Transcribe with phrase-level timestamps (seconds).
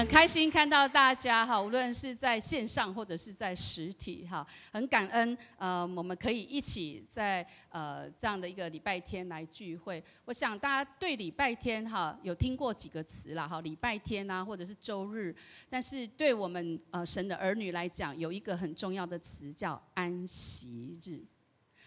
[0.00, 10.02] 很开心看到大家哈，无论是在线上或者是在实体哈，很感恩呃，我们可以一起在呃这样的一个礼拜天来聚会。
[10.24, 15.36] 我想大家对礼拜天哈有听过几个词啦哈，礼拜天啊或者是周日，
[15.68, 21.22] 但是对我们呃神的儿女来讲，有一个很重要的词叫安息日。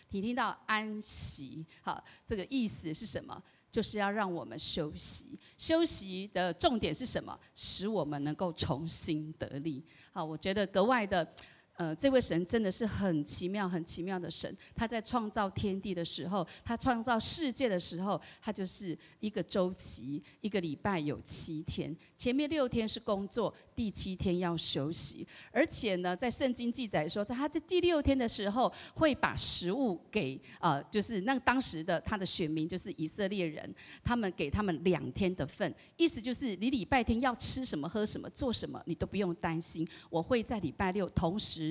[0.09, 3.41] 你听到安息好，这个意思是什么？
[3.73, 5.26] 就是要让我们休息，
[5.58, 7.38] 休息的重点是什么？
[7.55, 9.84] 使我们能够重新得力。
[10.12, 11.27] 好，我觉得格外的。
[11.76, 14.55] 呃，这位神真的是很奇妙、很奇妙的神。
[14.76, 25.26] 他在创造天地的时候，他创造世界的时候，他就是一个周期，一个礼拜有七天，前面六天是工作，第七天要休息。
[25.52, 41.62] 而且呢，在圣经记载说，在他在第六天的时候，会把食物给呃，就是那当时的他的选民，就是以色列人，他们给他们两天的份，意思就是你礼拜天要吃什么、喝什么、做什么，你都不用担心，我会在礼拜六同时。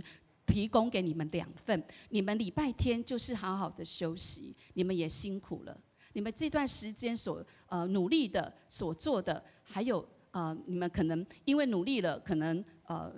[0.46, 5.76] 提供给你们两份，你们礼拜天就是好好的休息，你们也辛苦了。
[6.12, 13.10] 你们这段时间所呃努力的所做的，还有呃你们可能因为努力了，可能呃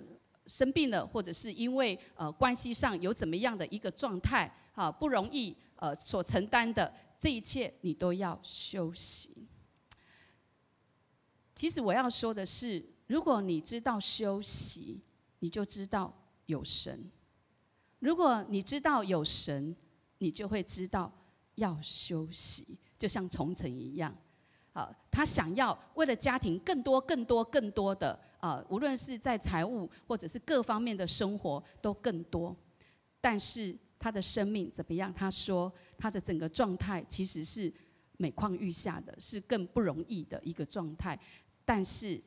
[0.47, 9.45] 生病了，或者是因为呃关系上有怎么样的一个状态，哈不容易呃所承担的这一切，你都要休息。
[11.53, 15.01] 其实我要说的是，如果你知道休息，
[15.39, 16.13] 你就知道。
[16.45, 17.09] 有神，
[17.99, 19.75] 如果你知道有神，
[20.19, 21.11] 你就会知道
[21.55, 24.15] 要休息，就像从前一样。
[24.73, 32.55] 啊，他想要为了家庭更多、更多、更多的啊，无论是在财务或者是各方面的生活都更多。
[33.21, 35.13] 但是他的生命怎么样？
[35.13, 37.73] 他说他的整个状态其实是
[38.17, 41.17] 每况愈下的，是更不容易的一个状态。
[41.63, 42.21] 但是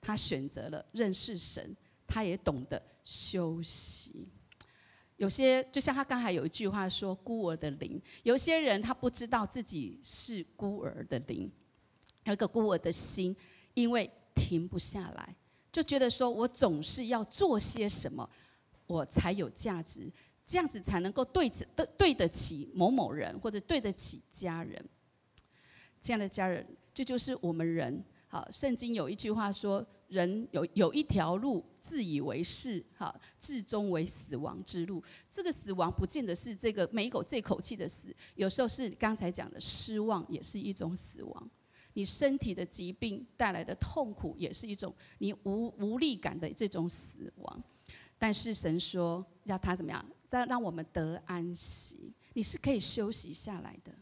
[0.00, 1.74] 他选择了认识神。
[2.06, 4.28] 他也懂得休息。
[5.16, 11.48] 有些就像他刚才有一句话说：“孤儿的灵。”有些人他不知道自己是孤儿的灵，
[12.24, 13.34] 有一个孤儿的心，
[13.74, 15.36] 因为停不下来，
[15.70, 18.28] 就觉得说我总是要做些什么，
[18.88, 20.10] 我才有价值，
[20.44, 24.84] 这样子才能够对得对得起某某人，或者对得起家人。
[26.00, 28.04] 这样的家人，这就是我们人。
[28.26, 29.86] 好，圣经有一句话说。
[30.08, 35.02] 人有有一条路，自以为是，哈，至终为死亡之路。
[35.28, 41.50] 这个死亡不见得是这个没狗这口气的死，有时候是刚才讲的失望，也是一种死亡。
[41.96, 47.62] 你身体的疾病带来的痛苦，也是一种你无无力感的这种死亡。
[48.18, 52.12] 但是神说，要他怎么样，再让我们得安息。
[52.32, 53.92] 你是可以休息下来的，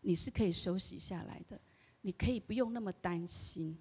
[0.00, 1.60] 你是可以休息下来的，
[2.00, 3.78] 你可以不用那么担心。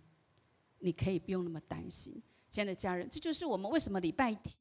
[0.82, 4.58] 你可以不用那么担心，亲爱的家人，这就是我们为什么礼拜天，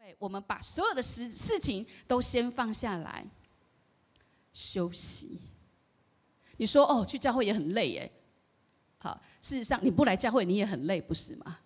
[0.00, 3.24] 因为我们把所有的事事情都先放下来
[4.52, 5.40] 休息。
[6.56, 8.12] 你说哦，去教会也很累耶。
[8.98, 11.60] 好，事实上你不来教会你也很累，不是吗？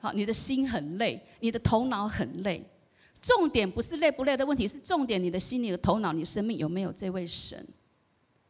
[0.00, 2.68] 好，你的心很累，你的头脑很累。
[3.20, 7.66] 重点不是累不累的问题，是重点你的心、你的头脑、你生命有没有这位神？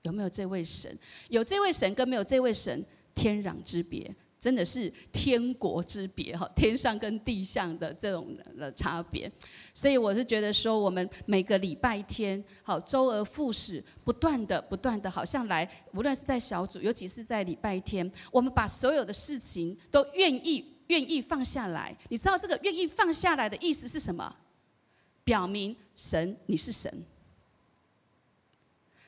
[0.03, 0.99] 有没有这位神？
[1.29, 6.49] 有这位神跟没有这位神，天壤之别，真的是天国之别哈！
[6.57, 9.31] 天上跟地上的这种的差别。
[9.75, 21.95] 所以我是觉得说，我们每个礼拜天，好周而复始，不断的、不断的，好像来，无论是在小组，尤其是在礼拜天，我们把所有的事情都愿意、愿意放下来。
[22.09, 24.35] 你知道这个愿意放下来的意思是什么？
[25.25, 27.05] 表明神你是神，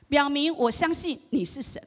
[0.09, 1.83] 表明我相信你是神，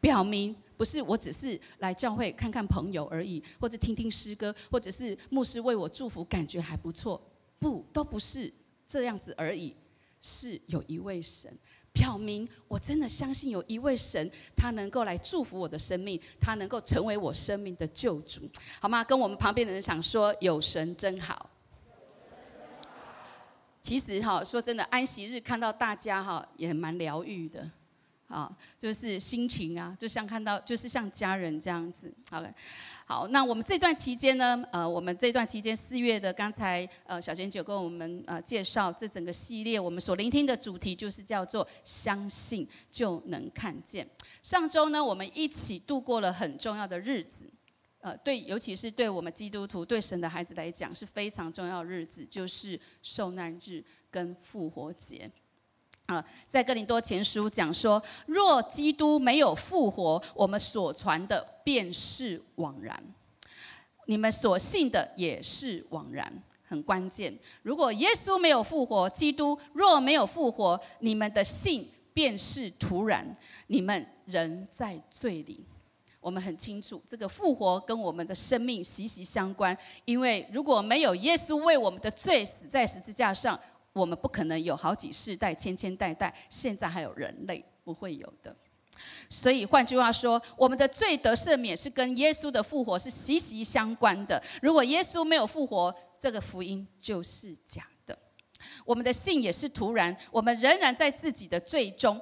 [0.00, 7.20] 表明不是我只是来教会看看朋友而已，或者听听诗歌，或者是牧师为我祝福，感觉还不错。
[7.58, 8.52] 不，都不是
[8.86, 9.74] 这样子而已，
[10.20, 11.50] 是有一位神，
[11.92, 18.42] 表明我真的相信有一位神，他能够来祝福我的生命，他能够成为我生命的救主，
[18.78, 19.02] 好吗？
[19.02, 21.50] 跟我们旁边的人想说，有神真好。
[23.86, 27.70] 其实哈，说真的，安息日看到大家哈，也蛮疗愈的，
[28.26, 32.12] 啊，就是心情啊，就像看到，就是像家人这样子。
[32.28, 32.52] 好了，
[33.04, 44.04] 好，那我们这段期间呢，呃，我们这段期间四月的，刚才呃小贤姐跟我们呃介绍这整个系列，我们所聆听的主题就是叫做相信就能看见。
[44.42, 47.48] 上周呢，我们一起度过了很重要的日子，
[48.06, 53.82] 呃，对，尤其是对我们基督徒、对神的孩子来讲是非常重要日子，就是受难日
[54.12, 55.28] 跟复活节。
[56.06, 62.96] 啊，在哥林多前书讲说，若基督没有复活，我们所传的便是枉然；
[64.04, 66.32] 你们所信的也是枉然。
[66.68, 73.34] 很关键，如果耶稣没有复活，基督若没有复活，你们的信便是徒然，
[73.66, 75.64] 你们仍在罪里。
[76.26, 83.58] 我们很清楚，这个复活跟我们的生命息息相关，因为如果没有耶稣为我们的罪死在十字架上。
[83.92, 88.54] 我们不可能有好几世代、千千代代，现在还有人类不会有的。
[89.30, 94.42] 所以换句话说，我们的罪得赦免是跟耶稣的复活是息息相关的。
[94.60, 98.18] 如果耶稣没有复活，这个福音就是假的。
[98.84, 102.20] 我们的信也是徒然，我们仍然在自己的罪中。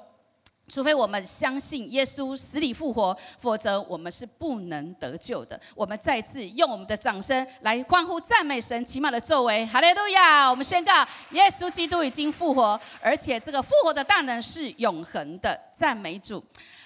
[0.67, 5.61] 除非我们相信耶稣死里复活，否则我们是不能得救的。
[5.75, 10.49] 我们再次用我们的掌声来欢呼赞美神奇妙的作为，哈利路亚！
[10.49, 15.61] 我们宣告耶稣基督已经复活，而且这个复活的大能是永恒的。
[15.75, 16.43] 赞美主，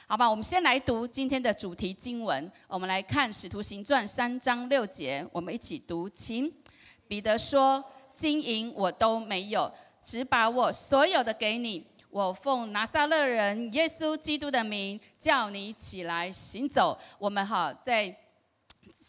[0.09, 0.29] 好吧？
[0.29, 6.11] 我们先来读今天的主题经文，我们来看使徒行传三章六节，我们一起读。
[6.11, 6.53] 请
[7.07, 9.71] 彼得说：“金银我都没有，
[10.03, 16.99] 只把我所有的给你。”我奉拿撒勒人耶稣基督的名，叫你起来行走。
[17.19, 18.17] 我们哈在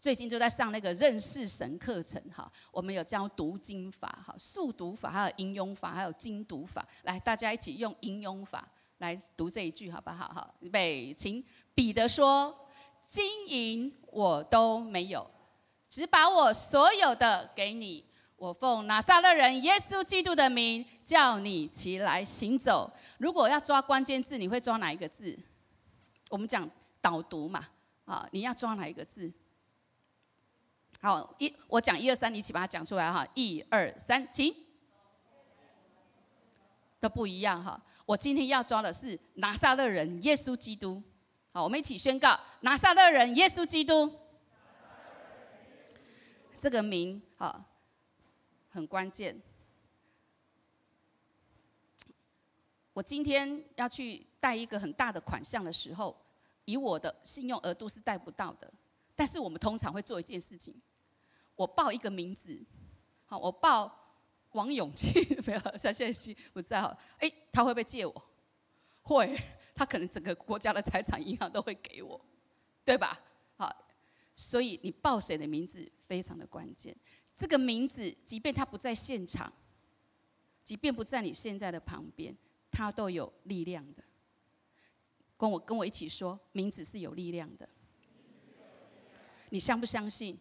[0.02, 6.86] 最近就在上那个认识神课程哈，我们有教读经法哈、速读法，还有引用法，还有精读法。
[7.04, 8.68] 来，大家一起用引用法
[8.98, 10.32] 来读这一句好不好？
[10.34, 11.44] 好，预备，请
[11.74, 12.54] 彼得说：
[13.06, 15.30] 金银我都没有，
[15.90, 18.09] 只把我所有的给你。
[18.40, 22.90] 我奉拿撒勒人耶稣基督的名，叫你起来行走。
[23.18, 25.38] 如果要抓关键字，你会抓哪一个字？
[26.30, 26.68] 我们讲
[27.02, 27.68] 导读嘛，
[28.06, 29.30] 啊，你要抓哪一个字？
[31.02, 33.28] 好，一我讲一二三，你一起把它讲出来哈。
[33.34, 34.56] 一二三，请。
[37.02, 37.82] 都不一样哈。
[38.06, 41.04] 我今天要抓的是拿撒勒人耶稣基督。
[41.52, 44.10] 好，我们一起宣告拿撒勒人耶稣基督。
[46.58, 47.66] 这个名，好。
[48.80, 49.38] 很关键。
[52.94, 56.16] 我今天要去贷一个很大的款项的时候，
[56.64, 58.72] 以我的信用额度是贷不到的。
[59.18, 60.74] 但是我们通常会做一件事情：
[61.56, 62.58] 我报一个名字，
[63.26, 63.94] 好，我报
[64.54, 65.12] 王永庆，
[65.46, 66.98] 没有，像现在不在哈。
[67.18, 68.30] 哎，他会不会借我？
[69.02, 69.38] 会，
[69.76, 72.20] 他可能整个国家的财产银行都会给我，
[72.86, 73.20] 对吧？
[73.58, 73.70] 好，
[74.38, 76.96] 所以你报谁的名字非常的关键。
[77.40, 79.50] 这个名字，即便他不在现场，
[80.66, 82.36] 即便不在你现在的旁边，
[82.70, 84.04] 他都有力量的。
[85.38, 87.70] 跟我跟我一起说，名字是有力量的。
[89.52, 90.38] 你相不相信？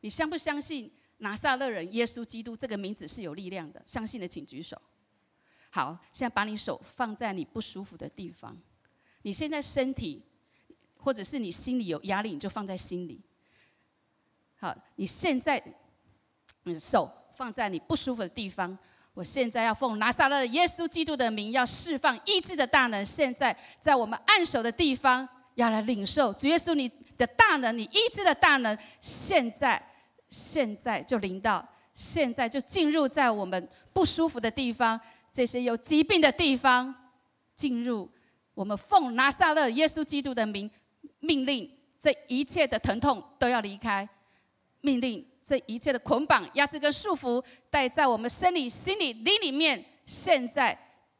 [0.00, 3.82] 你相不相信拿撒勒人耶稣基督这个名字是有力量的？
[3.84, 4.80] 相信的请举手。
[5.68, 8.58] 好，现在把你手放在你不舒服的地方。
[9.20, 10.22] 你现在身体，
[10.96, 13.20] 或者是你心里有压力，你就放在心里。
[14.56, 15.62] 好，你现在。
[16.64, 18.76] 你的手放在你不舒服的地方。
[19.14, 23.04] 我现在要奉拿撒勒耶稣基督的名，要释放医治的大能。
[23.04, 28.76] 现在在我们按手的地方，要来领受主耶稣你的大能，你医治的大能。
[29.00, 29.82] 现在，
[30.30, 34.98] 现在就临到，现在就进入在我们不舒服的地方，
[35.30, 36.94] 这些有疾病的地方，
[37.54, 38.10] 进入
[38.54, 40.70] 我们奉拿撒勒耶稣基督的名，
[41.20, 44.08] 命令这一切的疼痛都要离开，
[44.80, 45.26] 命令。
[45.44, 49.84] 这一切的捆绑、压制跟束缚，带在我们生理、心理、灵里面。
[50.04, 50.76] 现在，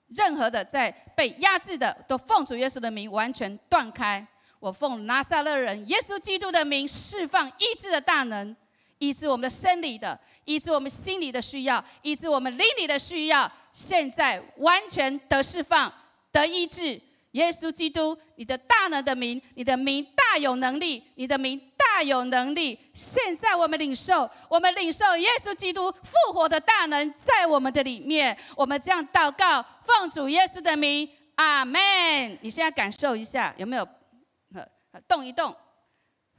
[0.09, 4.27] 任何的在被压制的，都奉主耶稣的名完全断开。
[4.59, 8.55] 我奉拿撒勒人耶稣基督的名，释放医治的大能，
[8.99, 13.51] 医治我们的生理的，医治我们心理的需要，医治我们灵里的需要。
[13.73, 15.93] 现在完全得释放、
[16.31, 17.01] 得医治。
[17.33, 21.59] 耶稣基督，你的大能的名，你的名大有能力，你的名。
[22.03, 22.79] 有能力！
[22.93, 28.37] 现在我们领受，我们领受耶稣基督复活的大能在我们的里面。
[28.57, 31.81] 我们这样祷告，奉主耶稣的名，阿门。
[32.41, 33.87] 你现在感受一下，有没有？
[35.09, 35.57] 动一动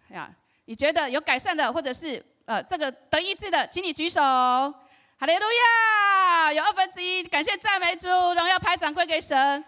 [0.09, 0.29] 呀？
[0.65, 4.21] 你觉得有改善的，或者是呃这个得医治的，请你举手。
[4.21, 6.53] 哈利路亚！
[6.53, 9.65] 有二分之一，感谢赞美主，荣耀拍掌归给神。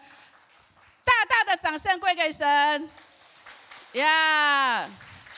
[1.03, 1.55] 大大的。
[1.57, 2.89] 掌声归给神。
[3.93, 4.87] 呀，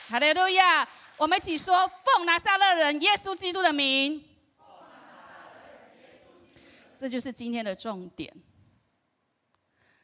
[0.10, 0.88] 哈利路亚！
[1.18, 4.24] 我们一起说：奉拿撒勒人耶稣基督的名。
[6.96, 8.34] 这就是今天的重点。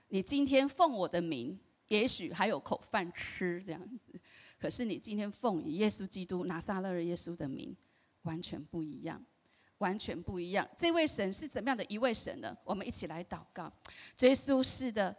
[0.10, 1.58] 你今天奉我的名，
[1.88, 4.20] 也许还有口饭吃这样子，
[4.60, 7.74] 可是你今天奉耶稣基督拿撒勒人耶稣的名，
[8.24, 9.26] 完全不一样，
[9.78, 10.68] 完全不一样。
[10.76, 12.54] 这位神是怎么样的一位神呢？
[12.66, 13.72] 我们一起来祷告。
[14.20, 15.16] 耶稣是的，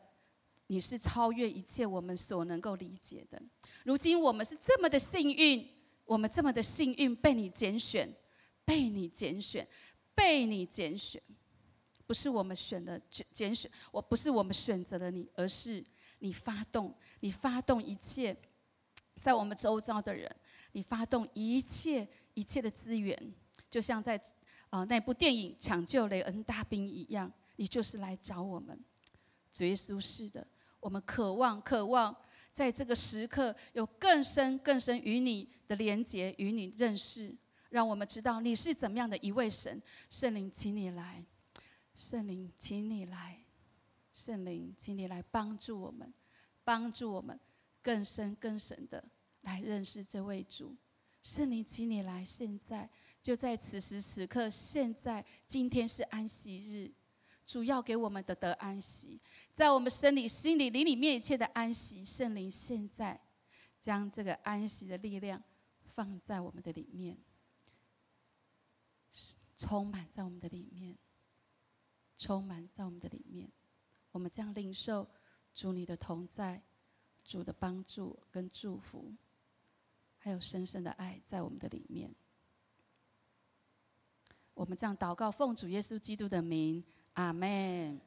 [0.74, 3.40] 你是超越一切我们所能够理解的。
[3.84, 5.64] 如今我们是这么的幸运，
[6.04, 8.12] 我们这么的幸运被你拣选，
[8.64, 9.64] 被你拣选，
[10.16, 11.22] 被你拣选。
[12.08, 15.84] 不是我们选的拣拣选，我不是我们选择了你，而是
[16.18, 18.36] 你发动，你发动一切，
[19.20, 20.28] 在我们周遭的人，
[20.72, 23.16] 你发动一切一切的资源，
[23.70, 24.20] 就像在
[24.70, 28.76] 啊那部电影《抢救雷恩大兵》一样，你就是来找我们，
[29.52, 30.44] 主耶稣是的，
[30.84, 32.14] 我们渴望渴望
[32.52, 37.34] 在这个时刻有更深更深与你的连结，与你认识，
[37.70, 41.24] 让我们知道你是怎么样的一位神，圣灵，请你来。
[41.94, 43.38] 圣灵，请你来，
[44.12, 46.12] 圣灵，请你来帮助我们，
[46.64, 47.40] 帮助我们
[47.80, 49.02] 更深更深的
[49.40, 50.76] 来认识这位主。
[51.22, 52.90] 圣灵，请你来，现在
[53.22, 56.92] 就在此时此刻，现在今天是安息日，
[57.46, 59.20] 主要给我们的得安息，
[59.52, 62.04] 在我们生理、心里、灵里面一切的安息。
[62.04, 63.20] 圣灵，现在
[63.78, 65.42] 将这个安息的力量
[65.82, 67.18] 放在我们的里面，
[69.56, 70.96] 充满在我们的里面。
[72.16, 73.50] 充满在我们的里面，
[74.12, 75.06] 我们将领受
[75.52, 76.62] 主你的同在，
[77.24, 79.12] 主的帮助跟祝福，
[80.16, 82.14] 还有深深的爱在我们的里面。
[84.54, 86.82] 我们这样祷告，奉主耶稣基督的名，
[87.14, 88.00] 阿门。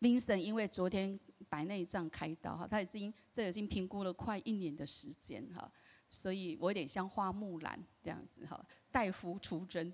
[0.00, 1.18] Vincent 因为昨天
[1.48, 5.70] 白内障开刀哈，他已经这已经评估了快一年的时间哈。
[6.10, 9.92] 所以我有点像花木兰这样子哈，代夫出征，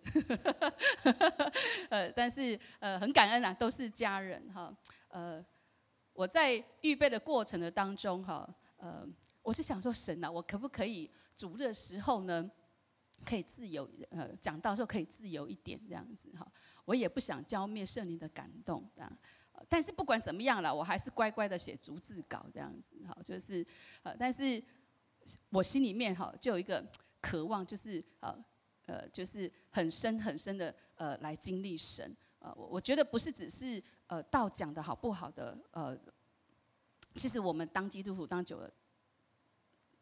[1.89, 4.77] 呃，但是呃很感恩啊，都是家人哈，
[5.09, 5.43] 呃，
[6.13, 9.09] 我在预备的过程的当中哈，呃，
[9.41, 12.51] 我是想说神啊，我可不可以主日的时候呢，
[13.25, 16.47] 可以自由呃讲到时候可以自由一点这样子哈，
[16.91, 19.11] 我也不想浇灭圣灵的感动啊，
[19.69, 23.65] 但是不管怎么样了，我还是乖乖的写逐字稿这样子哈，就是
[24.03, 24.63] 呃，但是。
[25.51, 26.85] 我心里面哈就有一个
[27.21, 28.45] 渴望，就是呃
[28.87, 32.17] 呃，就是很深很深的呃来经历神。
[32.39, 35.97] 呃，我我觉得不是只是呃道讲的好不好的呃，
[37.15, 38.73] 其实我们当基督徒当久了，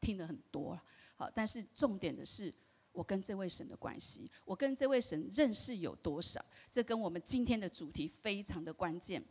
[0.01, 0.83] 听了很多了。
[1.17, 2.55] 好，但是重点的是
[2.99, 9.25] 我跟这位神的关系，我跟这位神认识有多少，这跟我们今天的主题非常的关键。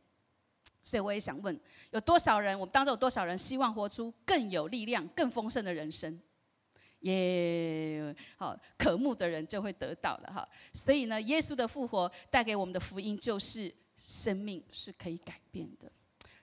[0.86, 1.60] 所以我也想问，
[1.92, 2.58] 有多少人？
[2.58, 6.18] 我们当中有多少人希望活出更有力量、更丰盛的人生？
[7.00, 10.48] 耶，好，渴慕的人就会得到了哈。
[10.72, 15.92] 所以呢，耶稣的复活带给我们的福音就是生命是可以改变的，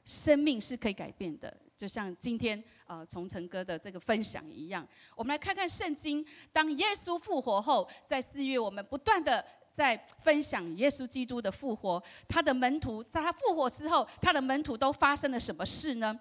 [0.04, 1.57] 生命是可以改变的。
[1.76, 9.45] 就像今天呃，从成哥的这个分享一样，我们来看看圣经，当耶稣复活后，在四月我们不断的。
[9.75, 16.16] 在分享耶稣基督的复活，他的门徒在他复活之后，他的门徒都发生了什么事呢？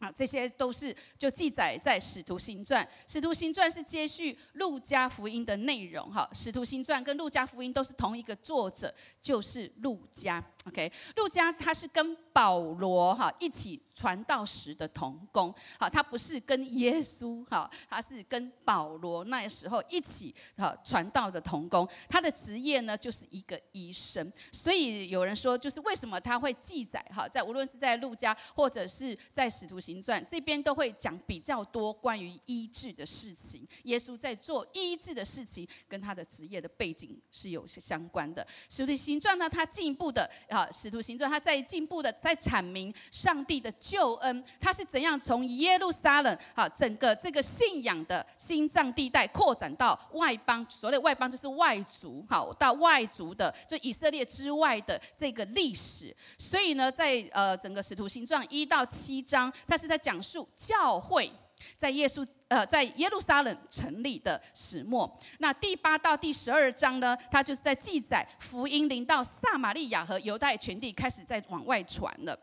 [0.00, 2.84] 啊，这些都是就记载在《使徒行传》。
[3.10, 10.44] 《使徒行传》是接续路加福音的内容，哈，《使徒行传》跟路加福音都是同一个作者，就是路加。
[10.66, 13.80] OK，路加他是跟保罗哈一起。
[13.96, 21.88] 传道时的童工，好，他不是跟耶稣，哈，他是跟保罗那时候一起，哈，传道的童工。
[22.08, 24.32] 他的职业呢，就是一个医生。
[24.50, 33.64] 所以有人说，就是为什么他会记载，哈，在无论是在路加或者是在使徒行传这边，都会讲比较多关于医治的事情。
[33.84, 38.44] 耶稣在做医治的事情，跟他的职业的背景是有些相关的。
[38.68, 43.70] 使徒行传呢，他进一步的，啊，使徒行传他在进一步的在阐明上帝的。
[43.80, 56.16] 救恩，他是怎样从耶路撒冷，好，整个这个信仰的心脏地带扩展到外邦，所谓外邦就是外族，好，到外族的，就以色列之外的这个历史。
[56.38, 61.30] 所以呢，在呃整个使徒行传一到七章，他是在讲述教会
[61.76, 65.18] 在耶稣呃在耶路撒冷成立的始末。
[65.38, 72.38] 那第八到第十二章呢，他就是在记载福音临到撒玛利亚和犹太全地，开始在往外传了。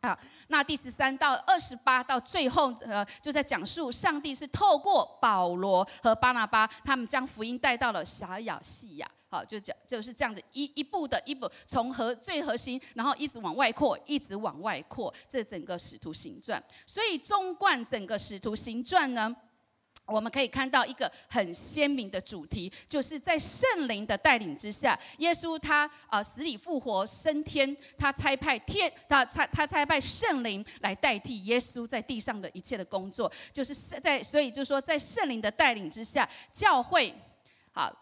[0.00, 9.10] 啊，那第十三到二十八到最后，呃，就在讲述上帝是透过保罗和巴拿巴，他们将福音带到了小亚细亚。
[9.28, 16.62] 好，就讲就是这样子一一步的一步，从核最核心，然后一直往外扩，一直往外扩，这整个使徒行传。
[16.86, 19.34] 所以纵贯整个使徒行传呢。
[20.06, 37.14] 我们可以看到一个很鲜明的主题，就是在圣灵的带领之下，耶稣他啊死里复活升天，他差派天，他差他差派圣灵来代替耶稣在地上的一切的工作，就是在所以就说在圣灵的带领之下，教会
[37.72, 37.94] 好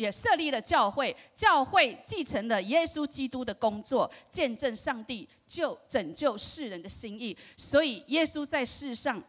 [0.00, 9.22] 也设立了教会，教会继承了耶稣基督的工作，见证上帝救拯救世人的心意，所以耶稣在世上。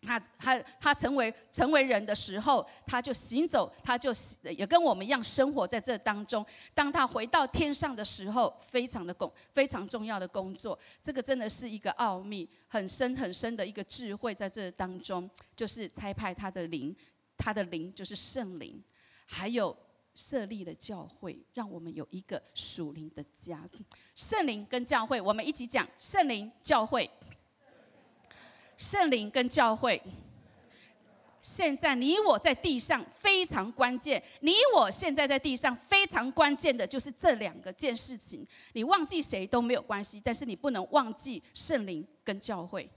[0.00, 6.46] 他他他成为成为人的时候，他就行走，他就也跟我们一样生活在这当中。
[6.72, 16.94] 当他回到天上的时候，非常的工非常重要的工作，这个真的是一个奥秘，很深很深的一个智慧在这当中，就是差派他的灵，
[17.36, 18.80] 他的灵就是圣灵，
[19.26, 19.76] 还有
[20.18, 23.62] 设立的教会，让我们有一个属灵的家。
[24.16, 27.08] 圣灵跟教会，我们一起讲圣灵教会。
[28.76, 30.02] 圣灵跟教会，
[31.40, 34.20] 现在你我在地上非常关键。
[34.40, 38.44] 你我现在在地上非常关键的就是这两个件事情。
[38.72, 42.90] 你忘记谁都没有关系，但是你不能忘记圣灵跟教会，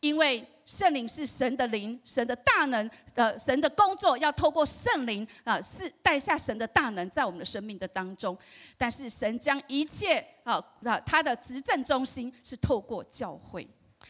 [0.00, 8.36] 因为圣灵是神的灵，神的大能，呃，神的工作要透过圣灵啊，是带下神的大能在我们的生命的当中。
[8.78, 13.68] 但是神将一切啊，啊，他的执政中心是透过教会。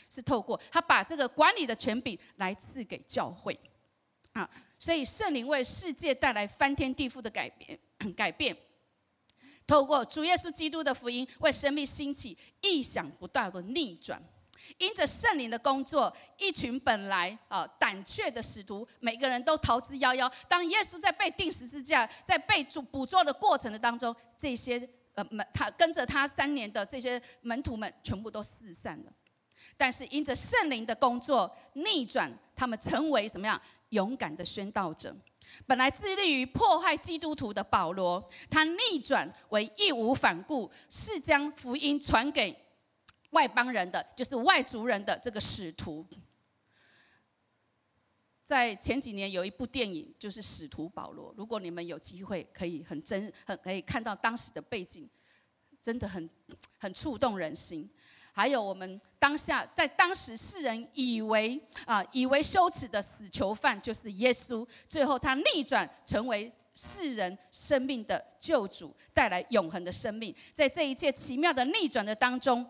[0.08, 3.58] 是透过他把这个管理的权柄来赐给教会，
[4.32, 4.48] 啊，
[4.78, 7.78] 所以圣灵为世界带来翻天地覆的改变，
[8.14, 8.56] 改变。
[9.66, 14.20] 透过主耶稣基督的福音为生命兴起意想不到的逆转，
[14.78, 20.30] 因着圣灵的工作，一群本来啊胆怯的使徒，每个人都逃之夭夭。
[20.48, 29.12] 当耶稣在被钉十字架，在被捕捕捉的过程的当中，这些呃门他跟着他三年的这些门徒们全部都四散了。
[29.76, 35.14] 但是因着圣灵的工作，逆转他们成为什么样勇敢的宣道者？
[35.66, 42.56] 本来致力于破坏基督徒的保罗，他逆转为义无反顾，是将福音传给
[43.30, 46.06] 外邦人的，就是外族人的这个使徒。
[48.44, 51.32] 在前几年有一部电影，就是《使徒保罗》。
[51.36, 55.08] 如果你们有机会，可以很真很可以看到当时的背景，
[55.80, 56.28] 真的很
[56.76, 57.88] 很触动人心。
[58.32, 70.34] 还有我们当下在当时世人以为啊以为羞耻的死囚犯就是耶稣，最后他逆转成为世人生命的救主，带来永恒的生命。
[70.52, 72.64] 在这一切奇妙的逆转的当中，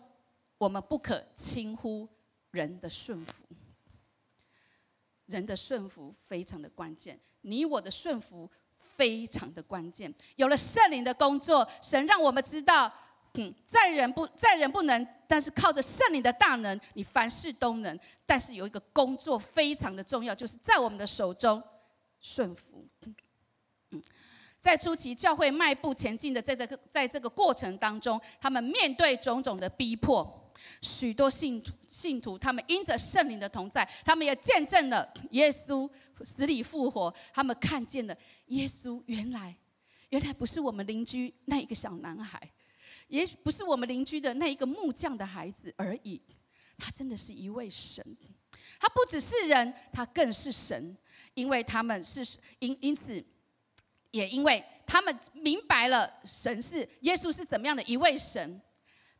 [0.60, 2.06] 我们不可轻忽
[2.50, 3.32] 人的顺服。
[5.24, 10.12] 人的顺服非常的关键，你我的顺服非常的关键。
[10.36, 12.92] 有了圣灵的工作，神让我们知道。
[13.34, 17.98] 嗯，在人不在人不能，但是靠着圣灵的大能，你凡事都能。
[18.26, 21.62] 但是有一个工作非常的重要，就是在我们的手中
[22.20, 22.84] 顺服。
[23.92, 24.02] 嗯，
[24.58, 30.39] 在初期教会迈步前进的在这个在这个过程当中，他们面对种种的逼迫，
[30.82, 35.90] 许多信徒信徒他们因着圣灵的同在，他们也见证了耶稣
[36.22, 39.56] 死里复活，他们看见了耶稣原来
[40.10, 42.40] 原来不是我们邻居那一个小男孩。
[43.08, 46.20] 也许不是我们邻居的那一个木匠的孩子而已，
[46.78, 48.04] 他真的是一位神，
[48.78, 50.96] 他不只是人，他更是神，
[51.34, 52.24] 因为他们是
[52.60, 53.24] 因因此，
[54.12, 58.60] 也因为他们明白了神是耶稣是怎么样的一位神，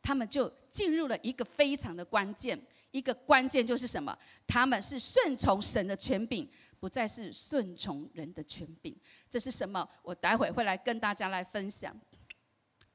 [0.01, 2.59] 他们就进入了一个非常的关键，
[2.91, 4.17] 一个关键就是什么？
[4.47, 8.95] 他们是顺从神的权柄，不再是顺从人的权柄。
[9.29, 9.87] 这是什么？
[10.01, 11.95] 我待会会来跟大家来分享。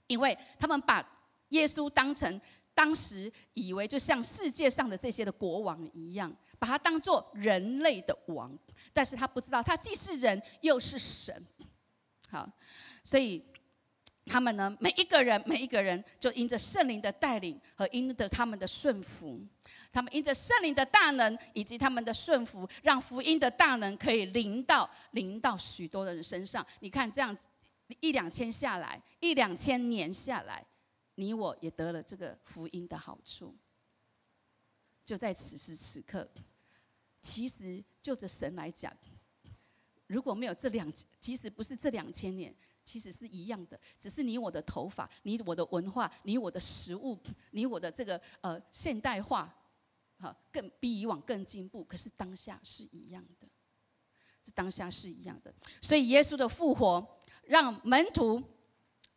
[0.07, 1.05] 因为他们把
[1.49, 2.41] 耶稣当成
[2.75, 8.57] 当时以为就像世界上的这些的国王一样，把他当做人类的王，
[8.93, 11.45] 但是他不知道他既是人又是神。
[12.29, 12.49] 好，
[13.03, 13.43] 所以
[14.27, 19.41] 他们呢，每一个人每一个人就因着圣灵的带领和因着他们的顺服，
[19.93, 26.67] 他们因着圣灵的大能以及他们的顺服，让福音的大能可以临到临到许多的人身上。
[26.81, 27.47] 你看这样子。
[28.01, 30.67] 一两千下来，一两千年下来，
[31.15, 33.57] 你我也得了这个福音的好处。
[35.05, 36.29] 就在此时此刻，
[37.23, 38.93] 其实就着神来讲，
[40.09, 42.53] 如果没有这两，其实不是这两千年，
[42.87, 47.21] 其实是一样的，只是你我的头发，你我的文化，你我的食物，
[47.51, 49.55] 你我的这个呃现代化，
[50.19, 51.85] 哈，更比以往更进步。
[51.85, 53.47] 可是当下是一样的，
[54.43, 55.53] 这当下是一样的。
[55.83, 57.07] 所以耶稣的复活。
[57.49, 58.43] 让门徒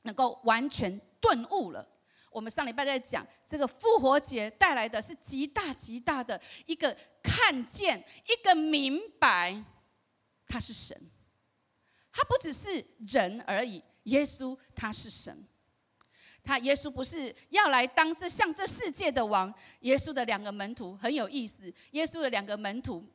[0.04, 1.84] 能够完全顿悟了。
[2.30, 9.64] 我们上礼拜在讲这个复活节带来的是极大极大的一个看见，一个明白，
[10.46, 10.96] 他是神，
[12.20, 13.82] 他不只是人而已。
[14.04, 15.48] 耶稣他是神，
[16.44, 19.54] 他耶稣不是要来当这像这世界的王。
[19.82, 23.06] 耶稣的两个门徒很有意思，耶稣的两个门徒。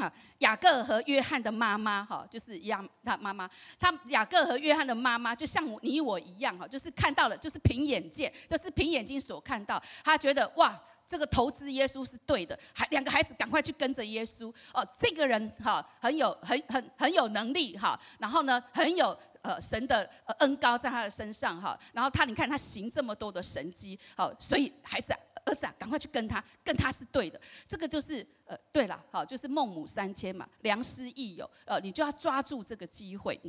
[0.00, 9.82] 啊，雅各和约翰的妈妈，哈，就是一样，他妈妈，他雅各和约翰的妈妈，就像你我一样，哈，就是看到了，就是凭眼见，都是凭眼睛所看到。
[10.04, 14.52] 他觉得哇，这个投资耶稣是对的，还两个孩子赶快去跟着耶稣。
[14.72, 20.08] 哦，这个人哈，很有很很很有能力哈，然后呢，很有呃神的
[20.38, 25.12] 恩高在他的身上哈，然后他你看他行这么多的神迹，好，所以孩子。
[25.48, 27.40] 儿子啊，赶快去跟他，跟他是对的。
[27.66, 33.40] 这个就是呃，对了，好，就是孟母三迁嘛，良师益友，呃，你就要抓住这个机会。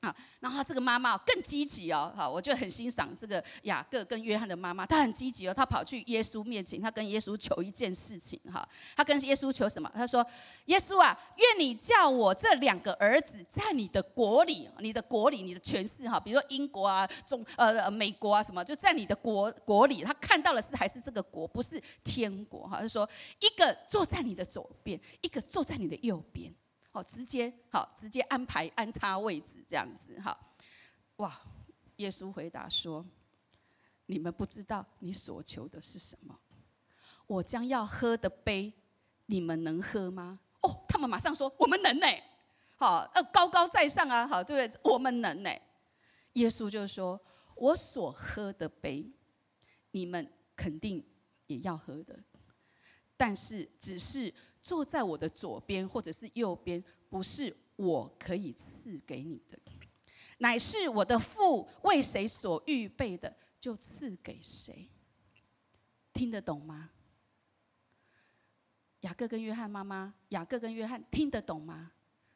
[0.00, 9.90] 啊，然后这个妈妈更积极哦，好，我就很欣赏这个雅各跟约翰的妈妈，她很积极哦，她跑去耶稣面前，她跟耶稣求一件事情哈，她跟耶稣求什么？
[9.94, 10.24] 她说
[10.66, 22.80] ：“耶稣啊，愿你叫我这两个儿子在你的国里，你的国里，你的权势哈，比如说英国啊、中呃美国啊什么，就在你的国国里，他看到的是还是这个国，不是天国哈。
[22.82, 23.08] 他说，
[23.40, 26.54] 一个坐在你的左边，一个坐在你的右边。”
[26.96, 30.34] 好，直接好，直接安排安插位置这样子哈。
[31.16, 31.38] 哇，
[31.96, 33.04] 耶稣回答说
[34.06, 36.40] ：“你们不知道你所求的是什么。
[37.26, 38.72] 我将要喝的杯，
[39.26, 42.06] 你们能喝吗？”哦，他们马上说：“我们能呢。”
[42.78, 44.80] 好，呃，高高在上啊，好，对不对？
[44.90, 45.50] 我们能呢。
[46.32, 47.20] 耶稣就说
[47.56, 49.12] ：“我所喝的杯，
[49.90, 51.06] 你们肯定
[51.46, 52.18] 也要喝的，
[53.18, 54.32] 但是只是。”
[54.66, 59.56] 坐在我的左边或者是右边，不是我可以赐给你的，
[60.38, 64.88] 乃是我的父为谁所预备的，就赐给谁。
[66.12, 66.90] 听得懂吗？
[69.02, 71.92] 雅各跟约翰妈妈，雅各跟约翰听得懂吗？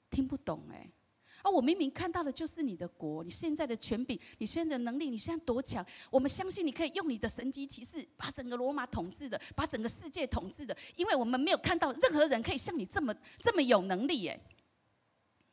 [0.09, 0.89] 听不懂哎。
[1.43, 5.85] 而我明明看到的就是你的国，你现在的权柄，你现在的能力，你现在多强？
[6.11, 14.41] 我们相信你可以用你的神级骑士把整个罗马统治的，把整个世界统治的，因为我们没有看到任何人可以像你这么这么有能力耶。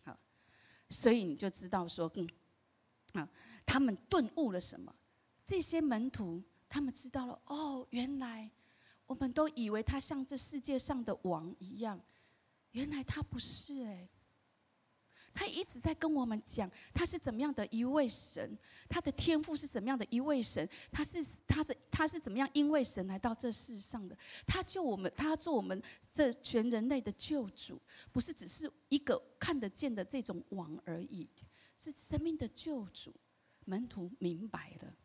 [0.03, 0.17] 好，
[0.89, 2.29] 所以你就知道说，嗯，
[3.13, 3.29] 啊，
[3.65, 4.93] 他们顿悟了什么？
[5.45, 8.51] 这些门徒他们知道了，哦，原来
[9.05, 11.97] 我们都以为他像这世界上的王一样，
[12.71, 14.09] 原来他不是哎。
[15.33, 18.57] 他一直在跟我们讲，他是怎么样的一位神，
[18.89, 27.79] 他的天赋是怎么样的一位神，他是他的他是怎么样因为神来到这世上的，他救我们，他做我们这全人类的救主，
[28.11, 31.29] 不是只是一个看得见的这种王而已，
[31.77, 33.13] 是生命的救主。
[33.65, 34.95] 门徒明白了，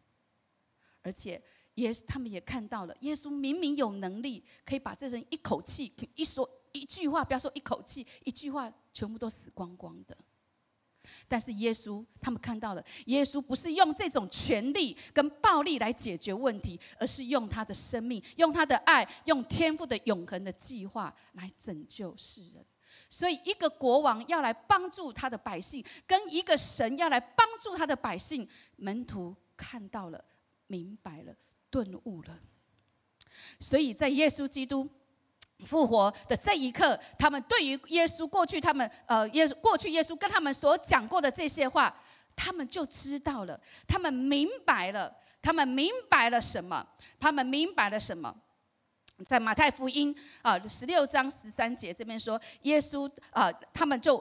[1.03, 1.43] 而且
[1.75, 6.49] 耶他们也看到了，耶稣明明有能力可以把这人一口气一说。
[6.73, 10.17] 一句话，不要说一口气，一句话全部都死光光的。
[11.27, 22.65] 但是耶稣，他们看到了，耶稣不是用这种权力跟暴力来解决问题，而是用他的生命，用他的爱，用天赋的永恒的计划来拯救世人。
[23.11, 30.25] 所以，一个国王要来帮助他的百姓，跟一个神要来帮助他的百姓，门徒看到了，
[30.69, 31.35] 明白了，
[31.69, 32.39] 顿悟了。
[33.59, 34.89] 所以在耶稣基督。
[35.65, 41.95] 复活的这一刻，他们对于耶稣过去，他们呃，耶稣过去耶稣跟他们所讲过的这些话，
[42.35, 46.87] 他们就知道了，他们明白了，他们明白了什么？
[47.21, 48.35] 他们明白了什么？
[49.29, 54.17] 在马太福音啊十六章十三节这边说，耶稣啊，他们就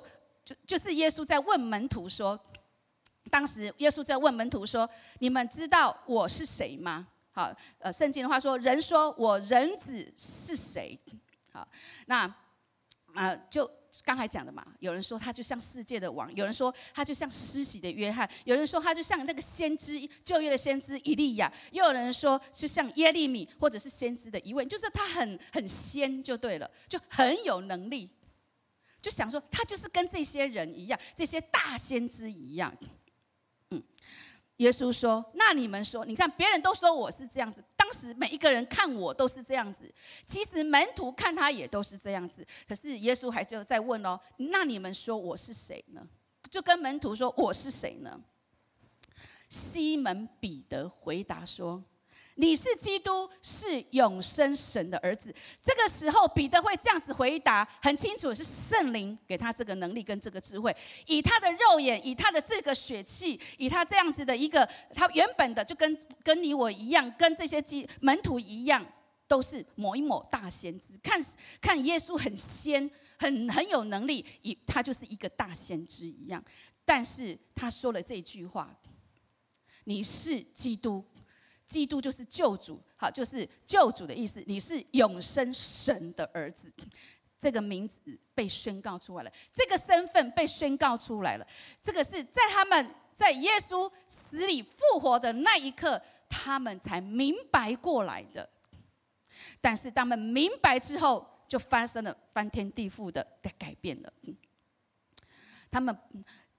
[0.46, 2.40] 就就是耶稣在问门徒说，
[3.32, 7.08] 当时耶稣在问门徒说，你们知道我是谁吗？
[7.32, 11.00] 好，呃，圣经的话说，人说我人子是谁？
[11.52, 11.68] 好，
[12.08, 12.34] 那
[13.14, 13.70] 啊，就
[14.04, 14.66] 刚才讲的嘛。
[14.80, 28.10] 有人说他就像世界的王，有人说他就像施洗的约翰，有人说他就像那个先知旧约的先知以利亚，又有人说就像耶利米或者是先知的一位，就是他很很仙就对了，就很有能力。
[29.02, 32.74] 就想说他就是跟这些人一样，这些大先知一样。
[34.62, 39.92] 耶稣说：“那你们说，你看别人都说我是这样子。”当时每一个人看我都是这样子，
[40.24, 42.46] 其实门徒看他也都是这样子。
[42.68, 46.08] 可是耶稣还就在问哦，那你们说我是谁呢？
[46.52, 48.22] 就跟门徒说我是谁呢？
[49.50, 51.84] 西门彼得回答说
[52.42, 55.32] ：“你是基督，是永生神的儿子。
[55.62, 60.76] 这个时候，彼得会这样子回答，很清楚是圣灵给他这个能力跟这个智慧。
[61.06, 68.84] 以他的肉眼，以他的这个血气，以他这样子的一个，他原本的就跟跟你我一样，跟这些基门徒一样，
[69.28, 70.98] 都是某一某大先知。
[71.04, 71.24] 看
[71.62, 76.44] 看耶稣很仙，很很有能力，以他就是一个大先知一样。
[76.84, 78.76] 但是他说了这句话
[79.86, 81.06] ：“你是基督。”
[81.72, 84.44] 基督就是救主，好，就是救主的意思。
[84.46, 86.72] 你是永生神的儿子，
[87.38, 87.98] 这个名字
[88.36, 91.48] 被宣告出来了，这个身份被宣告出来了。
[91.82, 98.48] 这个是在他们在耶稣死里复活的那一刻，他们才明白过来的。
[99.62, 103.26] 但是他们明白之后，就发生了翻天地覆的
[103.58, 104.12] 改变了。
[105.72, 105.98] 他们。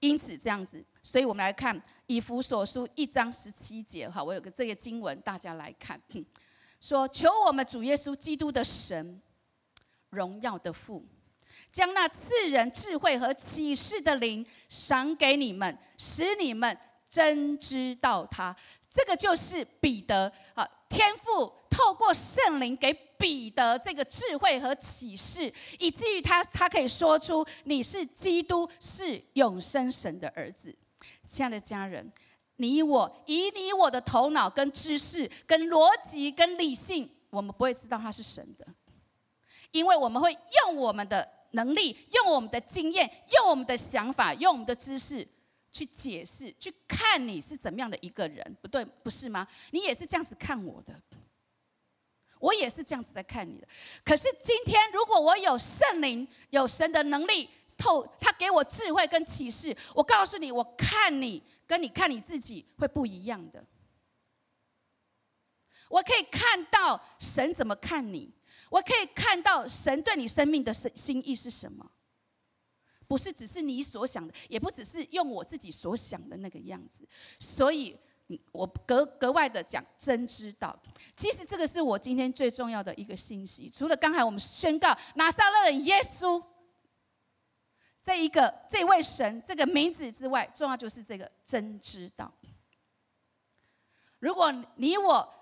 [0.03, 5.97] 因此这样子，所以我们来看以弗所书一章十七节哈，我有个这个经文，大家来看，
[6.81, 9.21] 说求我们主耶稣基督的神，
[10.09, 11.05] 荣耀的父，
[11.71, 18.53] 将那赐人智慧和启示的灵赏给你们，使你们真知道他。
[18.89, 22.93] 这个就是彼得啊，天父透过圣灵给。
[23.23, 30.75] 彼得这个智慧和启示，以至于他他可以说出你是基督，是永生神的儿子。
[31.25, 32.11] 亲爱的家人，
[32.57, 38.67] 你我以你我的头脑、跟知识、跟逻辑、跟理性，我们不会知道他是神的，
[39.71, 45.25] 因为我们会用我们的能力、用我们的经验、用我们的想法、用我们的知识
[45.71, 49.47] 去解释、去看你是怎么样的一个人，不对，不是吗？
[49.71, 50.93] 你也是这样子看我的。
[52.43, 53.65] 我也是这样子在看你的，
[54.03, 63.65] 可是今天如果我有圣灵、有神的能力透，他给我智慧跟启示，我告诉你，我看你跟你看你自己会不一样的。
[65.87, 68.29] 我可以看到神怎么看你，
[68.69, 71.89] 我可以看到神对你生命的心心意是什么，
[73.07, 77.07] 不是只是你所想的，也不只是用我自己所想的那个样子，
[77.39, 77.97] 所以。
[78.51, 80.77] 我格格外的讲真知道，
[81.15, 83.69] 其实这个是我今天最重要的一个信息。
[83.69, 86.43] 除了刚才我们宣告拿撒勒人耶稣
[88.01, 92.33] 这一个这位神这个名字之外，重要就是这个真知道。
[94.19, 95.33] 如果你我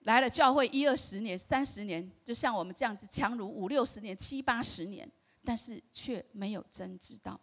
[0.00, 5.10] 来了教会一二十年、三十年，就像我们这样子强如五六十年、七八十年，
[5.44, 7.38] 但是却没有真知道，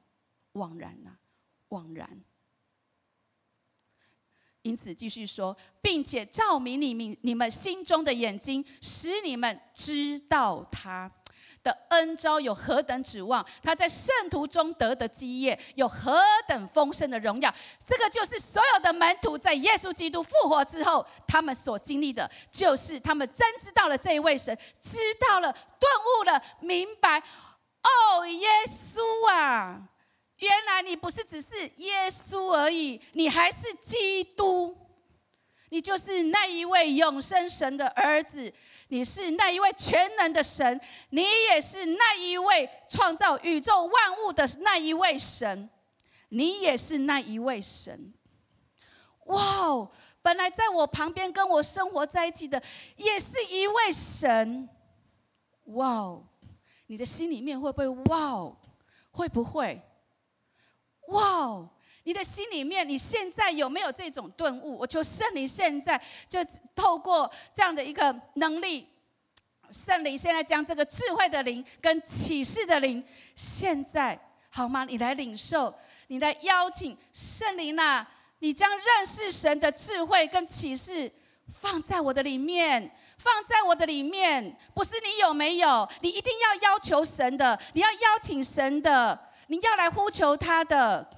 [0.54, 1.17] 枉然呐，
[1.67, 2.23] 枉然。
[4.63, 11.12] 因此，继续说，并且照明你们你们心中的眼睛，使你们知道他
[11.62, 17.54] 的恩招有何等指望，他在圣徒中得的基业有何等丰盛的荣耀。
[17.86, 24.97] 这个就是所有的门徒在耶稣基督复活之后，他们所经历的，就是他们真知道了这一位神，知
[25.30, 25.62] 道了、顿
[26.21, 27.19] 悟了、明白。
[27.19, 29.89] 哦，耶稣啊！
[30.38, 34.76] 原来你不是只是耶稣而已，你还是基督，
[35.69, 38.52] 你就是那一位永生神的儿子，
[38.89, 45.69] 你是那一位全能的神，你也是那一位创造宇宙万物的那一位神，
[46.30, 48.13] 你也是那一位神。
[49.28, 49.91] 哇哦！
[50.22, 52.62] 本来在我旁边跟我生活在一起的，
[52.98, 54.67] 也是一位神。
[55.65, 56.28] 哇哦！
[56.88, 58.58] 你的心里面会不会哇哦？
[59.12, 59.82] 会不会？
[61.08, 61.70] 哇哦！
[62.06, 64.78] 你的心里面，你现在有没有这种顿悟？
[64.78, 66.39] 我求圣灵现在就
[66.76, 68.88] 透过这样的一个能力，
[69.70, 73.02] 圣灵现在将这个智慧的灵跟启示的灵，
[73.36, 74.84] 现在好吗？
[74.84, 75.74] 你来领受，
[76.08, 78.06] 你来邀请圣灵呐！
[78.39, 81.10] 你将认识神的智慧跟启示
[81.48, 85.89] 放在我的里面，放在我的里面，不是你有没有？
[86.02, 89.30] 你一定要要求神的，你要邀请神的。
[89.47, 91.10] 你要来呼求他的，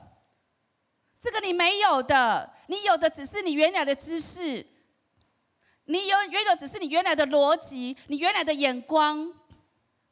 [1.20, 4.66] 这个你没有的，你有的只是你原来的知识，
[5.86, 9.34] 你有原有只是你原来的逻辑，你原来的眼光。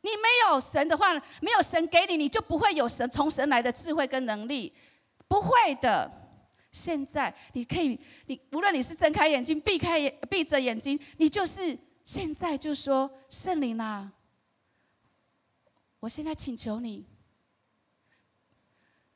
[0.06, 4.73] 你没有神的话，没有神给你，你就不会有神从神来的智慧跟能力，
[5.30, 6.12] 不会的。
[6.71, 14.12] 现在你可以，你无论你是睁开眼睛、闭开眼、闭着眼睛，你就是现在就说圣灵啊，
[16.02, 17.06] 我现在请求你。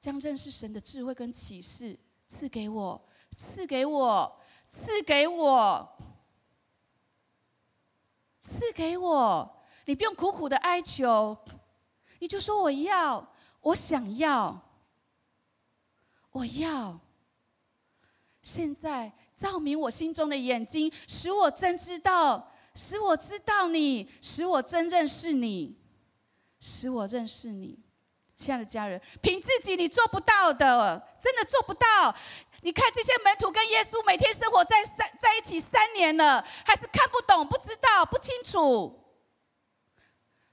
[0.08, 4.40] 将认识神的智慧跟启示赐给我，赐给我，
[4.70, 5.98] 赐给我，
[8.40, 9.66] 赐给我。
[9.86, 11.38] 你不用苦苦的哀求，
[12.20, 14.58] 你就说我要，我想要，
[16.32, 16.98] 我要。
[18.42, 25.78] 现在照明我心中的眼睛，使我真知道，使我知道你，使我真认识你，
[26.62, 27.78] 使我认识你。
[28.38, 32.16] 亲爱的家人，凭自己你做不到的，真的做不到。
[32.62, 39.04] 你看这些门徒跟耶稣每天生活在三在一起三年了，还是看不懂、不知道、不清楚，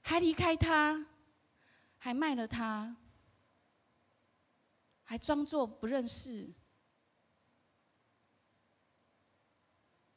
[0.01, 1.05] 还离开他，
[1.97, 2.95] 还卖了他，
[5.03, 6.51] 还装作不认识，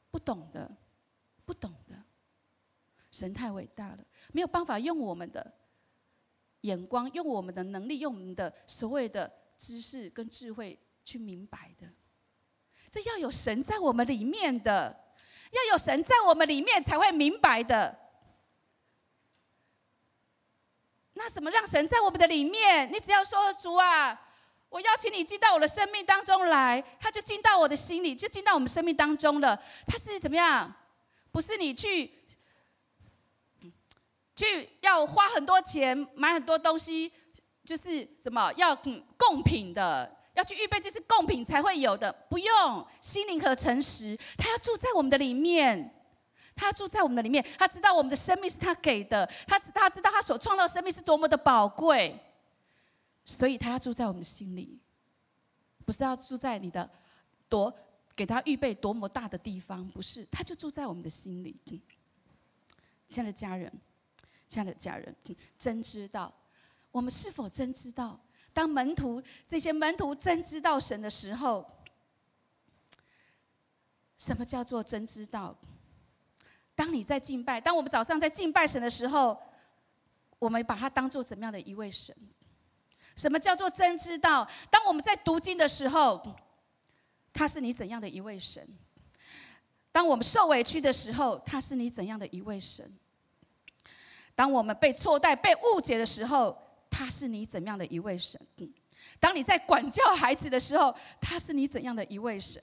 [0.09, 0.75] 不懂的，
[1.45, 2.03] 不懂的。
[3.11, 5.58] 神太伟大了，没有办法用我们的。
[6.61, 11.87] 眼光用我们的能力，用我们的所谓的知识跟智慧去明白的，
[12.91, 15.13] 这要有神在我们里面的，
[15.51, 17.97] 要有神在我们里面才会明白的。
[21.13, 22.91] 那什么让神在我们的里面？
[22.91, 24.19] 你只要说主啊，
[24.69, 29.61] 我邀请你进到我的生命当中来，他就进到我的心里，就进到我们生命当中了。
[29.87, 30.75] 他是怎么样？
[31.31, 32.18] 不是你去。
[34.39, 37.11] 去要花很多钱买很多东西，
[37.65, 38.73] 就是什么要
[39.17, 42.09] 贡品的，要去预备这些贡品才会有的。
[42.29, 45.93] 不用心灵和诚实，他要住在我们的里面，
[46.55, 47.45] 他住在我们的里面。
[47.57, 52.17] 他知道我们的生命是他给的，他他知道他所创造生命是多么的宝贵，
[53.25, 54.79] 所以他要住在我们心里，
[55.85, 56.89] 不是要住在你的
[57.49, 57.73] 多
[58.15, 61.59] 给他预备多么大的地方，不是，他就住在我们的心里。
[63.09, 63.69] 亲爱的家人。
[64.49, 65.15] 亲爱的家人，
[65.59, 66.33] 真知道，
[66.89, 68.19] 我们是否真知道？
[68.51, 71.65] 当门徒这些门徒真知道神的时候，
[74.17, 75.55] 什么叫做真知道？
[76.73, 79.39] 当你在敬拜，当我们早上在敬拜神的时候，
[80.39, 82.15] 我们把它当做怎么样的一位神？
[83.15, 84.49] 什么叫做真知道？
[84.71, 86.19] 当我们在读经的时候，
[87.31, 88.67] 他是你怎样的一位神？
[89.91, 92.91] 当我们受委屈的时候，他是你怎样的一位神？
[94.39, 96.57] 当我们被错待、被误解的时候，
[96.89, 98.39] 他是你怎样的一位神？
[99.19, 102.61] 当你在管教孩子的时候，他是你怎样的一位神？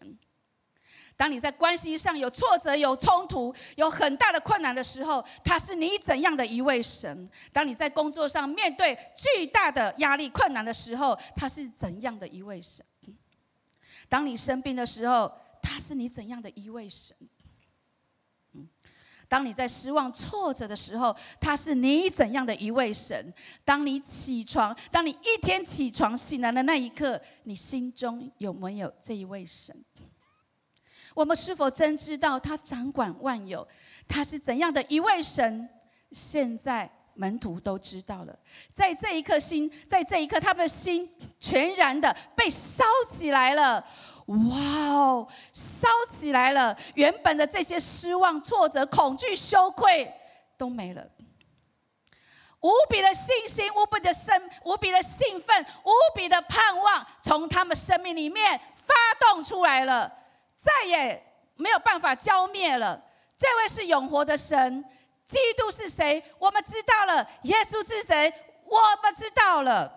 [1.18, 7.28] 当你在关系上有挫折、有冲突、有很大的困难的时候，他是你怎样的一位神？
[7.52, 12.82] 当你在工作上面对巨大的压力、困难的时候，他是怎样的一位神？
[14.08, 17.14] 当你生病的时候，他是你怎样的一位神？
[19.28, 23.32] 当你在失望、挫折的时候，他是你怎样的一位神？
[23.64, 29.74] 当你起床，当你一天起床醒来的那一刻，你心中有没有这一位神？
[31.14, 33.66] 我们是否真知道他掌管万有？
[34.06, 35.68] 他是怎样的一位神？
[36.12, 38.38] 现在门徒都知道了，
[38.72, 41.10] 在这一刻心，在这一刻，他们的心
[41.40, 43.84] 全然的被烧起来了。
[44.26, 44.56] 哇
[44.88, 46.76] 哦，烧起来了！
[46.94, 50.12] 原本的这些失望、挫折、恐惧、羞愧
[50.58, 51.06] 都没了，
[52.60, 60.12] 无比的信心、无比的生、无比的兴奋、无比的盼望，从他们生命里面发动出来了，
[60.56, 63.00] 再也没有办法浇灭了。
[63.38, 64.84] 这位是永活的神，
[65.24, 66.20] 基督是谁？
[66.38, 68.32] 我们知道了，耶稣是谁？
[68.64, 69.96] 我们知道了。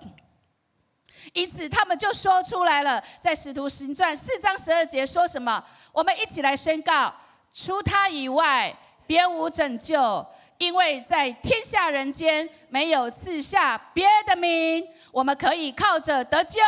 [1.33, 5.63] 因此，他们就说出来了，在使徒行传四章十二节说什么？
[5.91, 7.13] 我们一起来宣告：
[7.53, 10.25] 除他以外，别无拯救，
[10.57, 16.59] 因为在天下人间没有赐下别的名，我们可以靠着得救。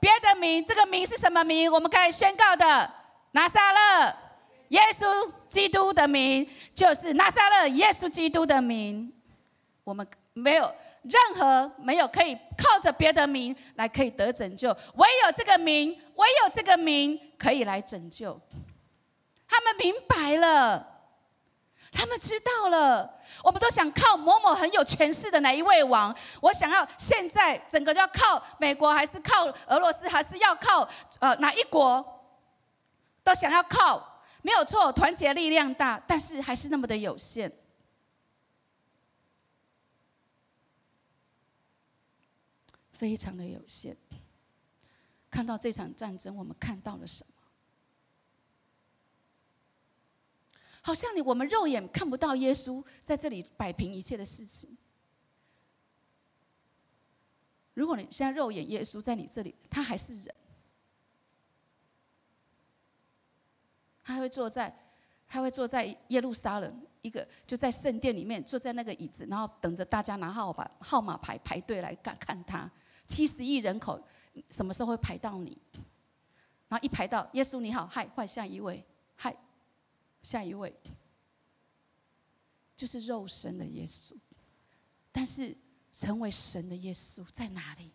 [0.00, 1.70] 别的名，这个名是什么名？
[1.70, 2.90] 我们可以宣告的：
[3.32, 4.14] 拿撒勒
[4.68, 9.12] 耶稣基督的名，就是拿撒勒耶稣基督的名。
[9.82, 10.72] 我们没有。
[11.02, 18.40] 任何没有可以靠着别的名来可以得拯救，唯有这个名，唯有这个名可以来拯救。
[19.46, 20.86] 他们明白了，
[21.90, 23.18] 他们知道了。
[23.42, 26.14] 我们都想靠某某很有权势的哪一位王？
[26.40, 30.86] 我想要现在整个要靠美国，还是靠俄罗斯，还是要靠
[31.20, 32.04] 呃哪一国？
[33.22, 37.50] 都想要靠，没有错，团结力量大，但是还是那么的有限。
[42.98, 43.96] 非常的有限。
[45.30, 47.32] 看到这场战争，我们看到了什么？
[50.80, 54.76] 好像你我们肉眼看不到耶稣在这里摆平一切的事情。
[57.74, 60.34] 如果你现在肉眼耶稣在你这里，他还是人，
[64.02, 64.74] 他会坐在，
[65.28, 72.70] 他会坐在耶路撒冷一个就在圣殿里面坐在那个椅子，然后等着大家拿号码号码牌排队来看看他。
[73.08, 74.00] 七十亿人口，
[74.50, 75.58] 什么时候会排到你？
[76.68, 78.84] 然后一排到耶稣你好，嗨，换下一位，
[79.16, 79.34] 嗨，
[80.22, 80.72] 下一位，
[82.76, 84.12] 就是肉身的耶稣。
[85.10, 85.56] 但是
[85.90, 87.90] 成为神的耶稣在哪里？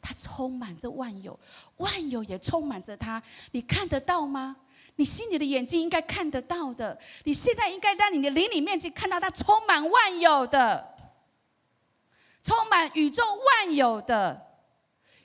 [0.00, 1.38] 他充满着万有，
[1.76, 3.22] 万有也充满着他。
[3.52, 4.56] 你看得到吗？
[4.96, 6.98] 你心里的眼睛应该看得到的。
[7.24, 10.97] 你现在应该在你的灵里面去看到他充满万有的，
[12.42, 14.46] 充满宇宙万有的，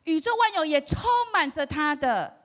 [0.03, 1.01] 宇宙万有也充
[1.31, 2.41] 满着他的。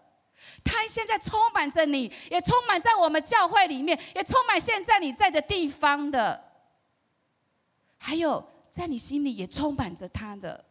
[0.63, 6.45] 他现在充满着你，也充满在我们教会里面，也充满现在你在的地方的。
[7.99, 10.65] 还有在你心里也充满着他的。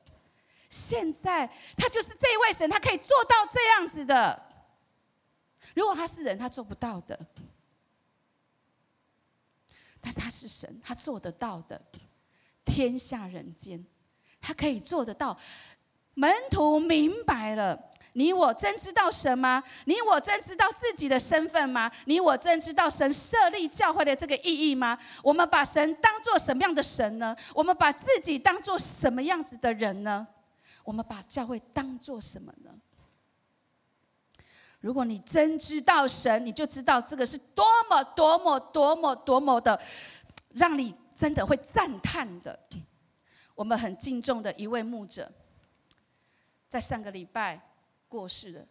[0.69, 1.45] 现在
[1.75, 4.47] 他就是这一位神，他可以做到这样子的。
[5.75, 7.19] 如果他是人，他做不到的。
[9.99, 11.81] 但是他是神，他做得到的。
[12.78, 13.84] 天下人间，
[14.39, 15.36] 他可以做得到。
[16.13, 17.75] 门徒明白了，
[18.13, 19.63] 你我真知道神吗？
[19.86, 21.91] 你我真知道自己的身份吗？
[22.05, 24.95] 你我真知道神设立教会的这个意义吗？
[25.23, 27.36] 我们把神当做什么样的神呢？
[27.55, 30.28] 我们把自己当做什么样子的人呢？
[30.84, 32.69] 我们把教会当做什么呢？
[34.82, 39.82] 如果你真知道神，你就知道这个是多么多么多么多么的，
[40.53, 42.57] 让你真的会赞叹的。
[43.55, 45.32] 我们很敬重的一位牧者，
[46.70, 47.59] 在上个礼拜
[48.07, 48.68] 过世了，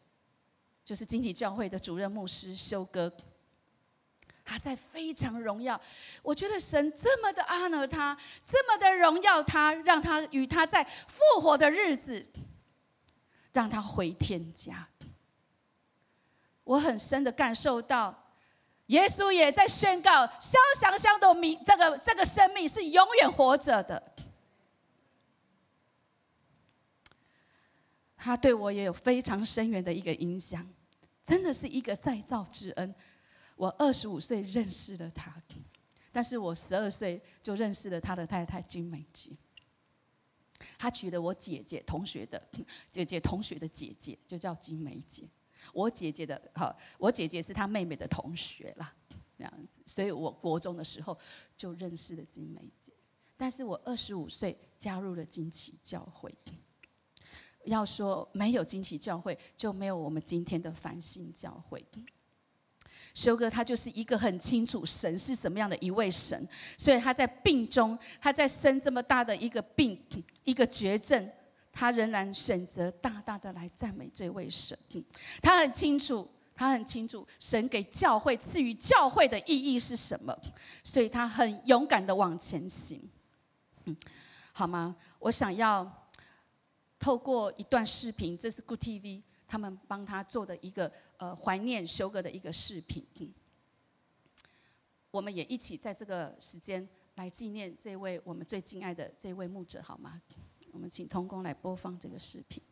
[0.84, 3.12] 就是金体教会的主任牧师修哥。
[4.44, 5.80] 他在非常荣耀，
[6.22, 12.24] 我觉得神这么的 honor 他，这么的荣耀他，让他与他在复活的日子，
[13.53, 14.88] 让他回天家。
[16.62, 18.25] 我很深的感受到，
[18.87, 24.14] 耶稣也在宣告，肖祥香的命，这个这个生命是永远活着的。
[28.16, 30.68] 他对我也有非常深远的一个影响，
[31.22, 32.95] 真的是一个再造之恩。
[33.57, 35.34] 我二十五岁认识了他，
[36.12, 39.37] 但是我十二岁就认识了他的太太金美姬。
[40.78, 42.43] 他娶了我姐姐同学的
[42.91, 45.22] 姐姐同学的姐姐，就叫金美姐。
[45.72, 48.92] 我姐姐的哈，我姐姐是她妹妹的同学啦，
[49.36, 49.78] 这样子。
[49.86, 51.16] 所以我国中的时候
[51.56, 52.92] 就认识了金美姐，
[53.36, 56.34] 但是我二十五岁加入了金旗教会。
[57.64, 61.84] 要说没有金旗教会，就没有我们今天的繁星教会。
[63.12, 66.48] 修哥他就是一个很清楚神是什么样的一位神，
[66.78, 70.00] 所以他在病中，他在生这么大的一个病，
[70.44, 71.28] 一个绝症，
[71.78, 74.76] 他仍然选择大大的来赞美这位神。
[75.42, 80.34] 他很清楚，他很清楚神给教会赐予教会的意义是什么，
[80.82, 83.06] 所以他很勇敢的往前行。
[83.84, 83.94] 嗯，
[84.54, 84.96] 好吗？
[85.18, 85.86] 我想要
[86.98, 89.22] 透过一段视频，这是 Good TV。
[89.46, 93.06] 他们帮他做的一个呃怀念修哥的一个视频，
[95.10, 100.20] 我们也一起在这个时间来纪念这位我们最敬爱的这位牧者，好吗？
[100.76, 102.62] 我们请童工来播放这个视频。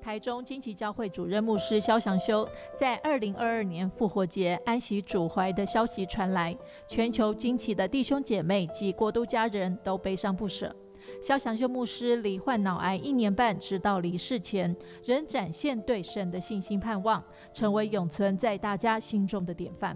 [0.00, 6.56] 台中金旗教会主任牧师肖祥修在二零二二年复活节安息主怀的消息传来，
[6.88, 10.74] 全球金旗的弟兄姐妹及国都家人都悲伤不舍。
[11.20, 19.94] 肖祥修牧师罹患脑癌一年半，直到离世前，仍展现对神的信心盼望，成为永存在大家心中的典范。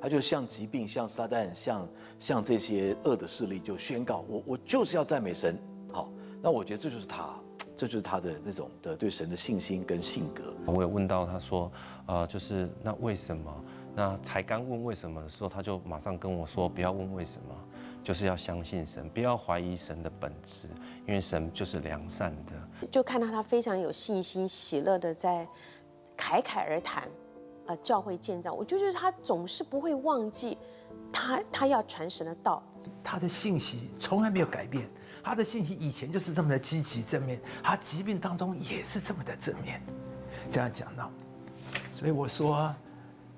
[0.00, 1.86] 他就像疾病、像撒旦、像
[2.18, 5.54] 像这些恶的势力，就宣告我我就是要赞美神。
[6.38, 7.34] 好，那我觉得这就是他，
[7.76, 10.54] 这就是他的那种的对神的信心跟性格。
[10.66, 11.70] 我有问到他说，
[12.06, 13.64] 呃，就是那为什么？
[13.94, 17.54] 那才刚问为什么的时候，他就马上跟我说，不要问为什么。
[18.00, 20.66] 就是要相信神，不要怀疑神的本质，
[21.06, 22.86] 因为神就是良善的。
[22.88, 25.46] 就看到他非常有信心、喜乐的在
[26.16, 27.06] 侃侃而谈，
[27.66, 28.54] 呃，教会建造。
[28.54, 30.56] 我就觉得他总是不会忘记
[31.12, 32.62] 他他要传神的道。
[33.04, 34.88] 他的信息从来没有改变，
[35.22, 39.82] 他的信息以前就是这么的积极正面，他疾病当中也是这么的正面。
[40.50, 41.10] 这样讲到，
[41.90, 42.74] 所以我说，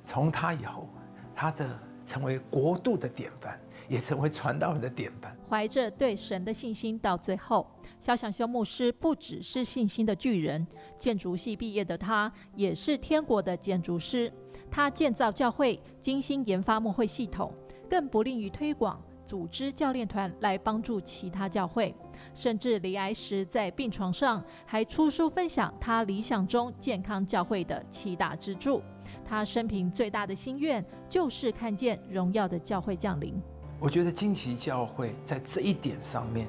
[0.05, 0.89] 从他以后，
[1.35, 1.67] 他的
[2.05, 3.59] 成为国度的典范。
[3.89, 5.37] 也成为传道人的典范。
[5.49, 7.67] 怀着对神的信心，到最后，
[7.99, 10.65] 肖想修牧师不只是信心的巨人，
[10.97, 14.33] 建筑系毕业的他，也是天国的建筑师。
[14.71, 17.53] 他建造教会，精心研发牧会系统，
[17.89, 21.95] 更不吝于推广、组织教练团来帮助其他教会。
[22.35, 28.83] 甚至离癌时，在病床上还出书分享他理想中健康教会的七大支柱。
[29.25, 33.41] 他生平最大的心愿，就是看见荣耀的教会降临。
[33.79, 36.49] 我觉得惊奇教会在这一点上面，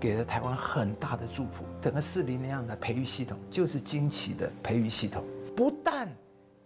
[0.00, 1.66] 给了台湾很大的祝福。
[1.82, 5.22] 整个四零那样的培育系统，就是惊奇的培育系统。
[5.54, 6.10] 不但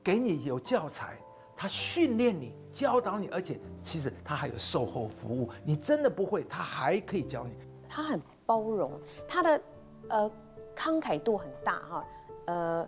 [0.01, 1.19] 给你有教材，
[1.57, 5.49] 他训练你、教导你，而且其实他还有售后服务。
[5.65, 7.55] 你真的不会，他还可以教你。
[7.89, 8.93] 他很包容，
[9.27, 9.61] 他的
[10.09, 10.31] 呃
[10.77, 12.05] 慷慨度很大哈，
[12.45, 12.87] 呃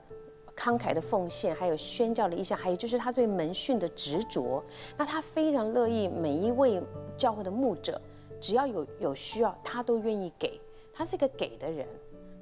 [0.54, 4.62] 慷慨的奉献，还有宣教的意向，还有就是他对门训的执着。
[4.94, 6.82] 那他非常乐意每一位
[7.16, 7.98] 教会的牧者，
[8.42, 10.60] 只要有有需要，他都愿意给。
[10.92, 11.88] 他是一个给的人。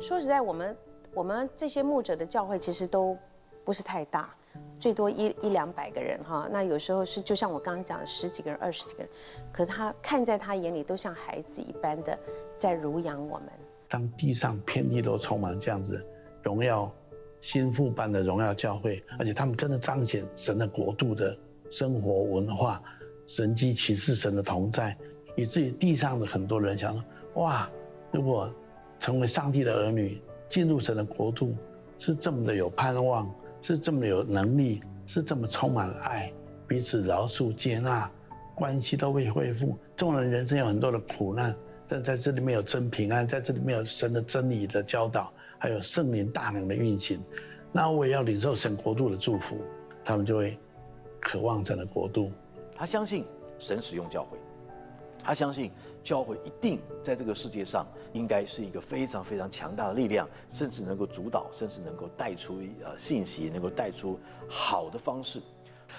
[0.00, 0.76] 说实在，我们
[1.14, 3.16] 我们这些牧者的教会其实都
[3.64, 4.34] 不是太大，
[4.78, 6.48] 最多一一两百个人哈。
[6.50, 9.08] 那有时候是就像我刚刚讲的十几个人、二十几个人，
[9.52, 12.18] 可是他看在他眼里都像孩子一般的
[12.58, 13.48] 在濡养我们。
[13.88, 16.04] 当地上遍地都充满这样子
[16.42, 16.92] 荣耀
[17.40, 21.36] 心腹般的荣耀教会，而且他们真的彰显神的国度的
[21.70, 22.82] 生活文化、
[23.26, 24.96] 神迹启示、神的同在，
[25.36, 27.04] 以至于地上的很多人想说：
[27.42, 27.70] 哇，
[28.10, 28.50] 如果
[28.98, 31.54] 成为上帝的儿女，进入神的国度，
[31.98, 33.32] 是这么的有盼望，
[33.66, 36.32] 是这么有能力，是这么充满爱，
[36.68, 38.08] 彼此饶恕、接纳，
[38.54, 39.76] 关系都会恢复。
[39.96, 41.52] 众人人生有很多的苦难，
[41.88, 47.20] 但在这里面有真平安，在这里面有神的真理的教导，还有圣灵大能的运行。
[47.72, 49.56] 那我也要领受神国度的祝福，
[50.04, 50.56] 他们就会
[51.20, 52.30] 渴望神的国度。
[52.76, 53.24] 他相信
[53.58, 54.38] 神使用教会，
[55.24, 55.72] 他相信。
[56.04, 57.84] 教会一定在这个世界上
[58.16, 65.40] 应该是一个非常非常强大的力量，甚至能够主导，甚至能够带出呃信息，能够带出好的方式。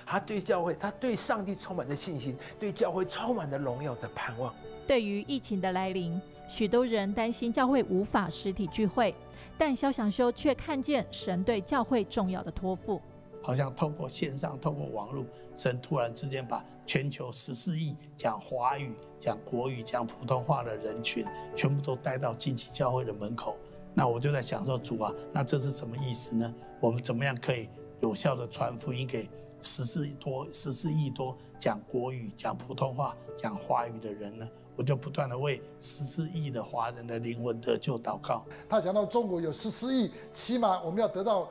[0.05, 4.53] 他对教会，他对上帝充满着信心，对教会充满了荣耀的盼望。
[4.85, 9.13] 对于疫情的来临，许多人担心教会无法实体聚会，
[9.57, 13.01] 但肖祥修却看见神对教会重要的托付。
[13.41, 15.25] 好像透过线上、透过网络，
[15.55, 21.25] 神突然之间把全球十四亿讲华语、讲国语、讲普通话的人群，
[21.55, 23.55] 全部都带到近期教会的门口。
[23.93, 26.53] 那我就在想说，主啊，那这是什么意思呢？
[26.79, 27.67] 我们怎么样可以
[27.99, 29.29] 有效的传福音给
[29.61, 34.47] 十四亿多、十四亿多讲国语、讲普通话、讲华语的人呢？
[34.75, 38.45] 我就不断的为十四亿的华人的灵魂得救祷告。
[38.69, 41.49] 他讲到中国有十四亿，起码我们要得到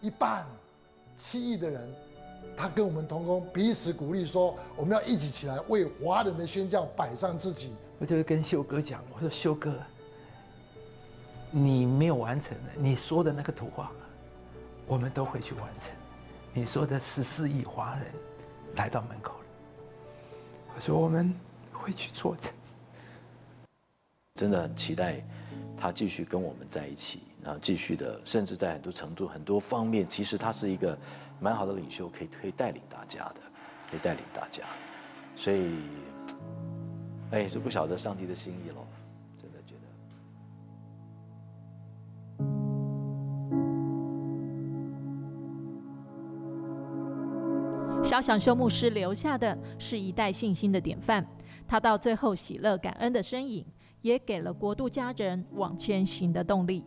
[0.00, 0.44] 一半。
[1.16, 1.88] 七亿的人，
[2.56, 9.74] 他跟我们同工彼此鼓励说：“我们要一起起来为华人的宣教摆上自己。”我就跟修哥讲：“我说修哥，
[11.50, 13.90] 你没有完成的，你说的那个图画，
[14.86, 15.94] 我们都会去完成。
[16.52, 18.06] 你说的十四亿华人
[18.74, 19.46] 来到门口了，
[20.74, 21.34] 我说我们
[21.72, 22.52] 会去做成。
[24.34, 25.24] 真的很期待
[25.76, 30.98] 他继续跟我们在一起。”然后继续的，甚至在很多程度、很多方面，其实他是一个
[31.38, 33.40] 蛮好的领袖，可以可以带领大家的，
[33.88, 34.64] 可以带领大家。
[35.36, 35.76] 所以，
[37.30, 38.76] 哎，就不晓得上帝的心意了，
[39.38, 39.80] 真的觉得。
[48.02, 51.24] 小想修牧师留下的是一代信心的典范，
[51.68, 53.64] 他到最后喜乐感恩的身影，
[54.00, 56.84] 也给了国度家人往前行的动力。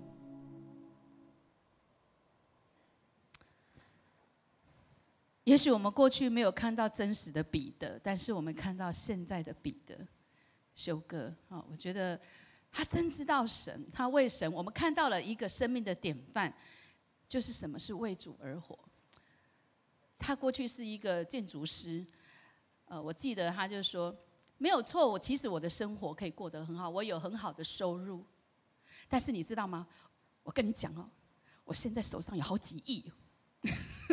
[5.49, 9.97] 也许我们过去没有看到真实的彼得，但是我们看到现在的彼得，
[10.75, 12.21] 修哥啊，我觉得
[12.71, 16.53] 他真知道神，他为神，我们看到了一个生命的典范，
[17.27, 18.77] 就是什么是为主而活。
[20.19, 22.05] 他过去是一个建筑师，
[22.85, 24.15] 呃，我记得他就说，
[24.59, 28.23] 没有错，我其实我的生活可以过得很好，我有很好的收入，
[29.07, 29.87] 但是你知道吗？
[30.43, 31.09] 我跟你讲哦，
[31.63, 33.11] 我现在手上有好几亿。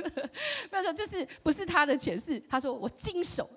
[0.70, 2.18] 那时候这是不是他的钱？
[2.18, 3.48] 是他说我经手，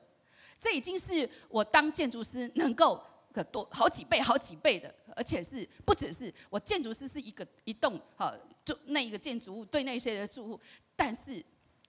[0.59, 10.59] 这已经是我当建筑师能够可多好几倍、好几倍的，而且是不只是我建筑师是一个一栋好，就那一个建筑物对那些的住户，
[10.95, 11.43] 但是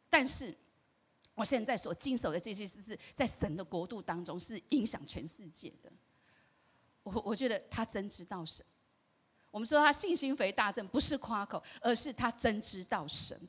[0.09, 0.55] 但是
[1.35, 5.91] 我现在所经手的这些事是在神的国度当中是影响全世界的。
[7.03, 8.65] 我我觉得他真知道神。
[9.51, 13.41] 我们说他信心肥大症不是夸口，而是他真知道神。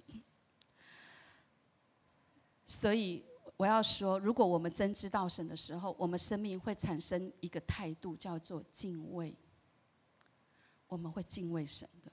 [2.66, 3.24] 所以
[3.58, 9.36] 我要说，如果我们真知道神的时候，我们生命会产生一个态度，叫做敬畏。
[10.88, 12.12] 我们会敬畏神的，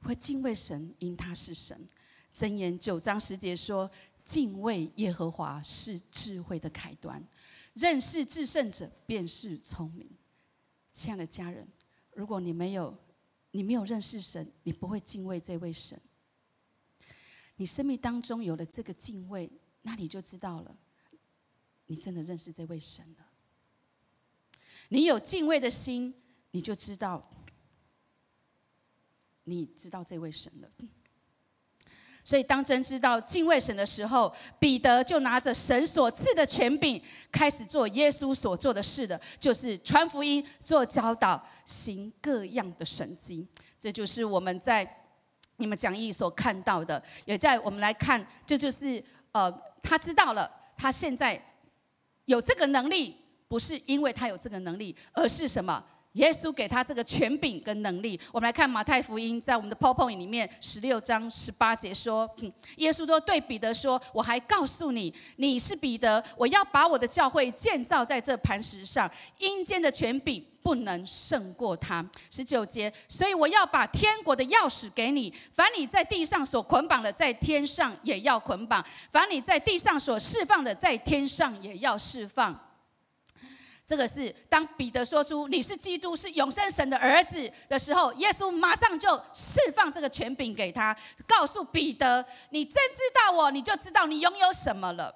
[0.00, 1.86] 会敬畏神，因他是神。
[2.34, 3.88] 箴言九章十节说
[4.24, 7.24] ：“敬畏耶和华是智慧的开端，
[7.74, 10.10] 认识至圣者便是聪明。”
[10.90, 11.66] 亲爱的家人，
[12.12, 12.96] 如果你没有，
[13.52, 16.00] 你没有认识神，你不会敬畏这位神。
[17.56, 19.50] 你生命当中有了这个敬畏，
[19.82, 20.76] 那你就知道了，
[21.86, 23.26] 你真的认识这位神了。
[24.88, 26.14] 你有敬畏的心，
[26.50, 27.28] 你就知道，
[29.44, 30.68] 你知道这位神了。
[32.22, 37.00] 所以当真知道敬畏神的时候，彼得就拿着神所赐的权柄，
[37.30, 43.46] 开始做耶稣所做的事的，就是传福音、做教导、行各样的神迹。
[43.78, 45.05] 这就是我们在
[45.56, 49.02] 你们讲义所看到的，也在我们来看，这就是
[49.32, 49.50] 呃，
[49.82, 51.40] 他知道了，他现在
[52.26, 53.16] 有这个能力，
[53.48, 55.84] 不是因为他有这个能力，而是什么？
[56.16, 58.18] 耶稣给他这个权柄跟能力。
[58.32, 62.28] 我们来看马太福音，在我们的 PowerPoint 里面，十六章十八节说
[62.76, 82.58] ：“耶稣都对彼得说，我还告诉你，你是彼得，我要把我的教会建造在这磐石上，阴间的权柄不能胜过他。”十九节，所以我要把天国的钥匙给你，凡你在地上所捆绑的，在天上也要捆绑；凡你在地上所释放的，在天上也要释放。
[83.86, 95.14] 这个是当彼得说出你是基督，是永生神的儿子的时候，耶稣马上就释放这个权柄给他，告诉彼得：你真知道我，你就知道你拥有什么了。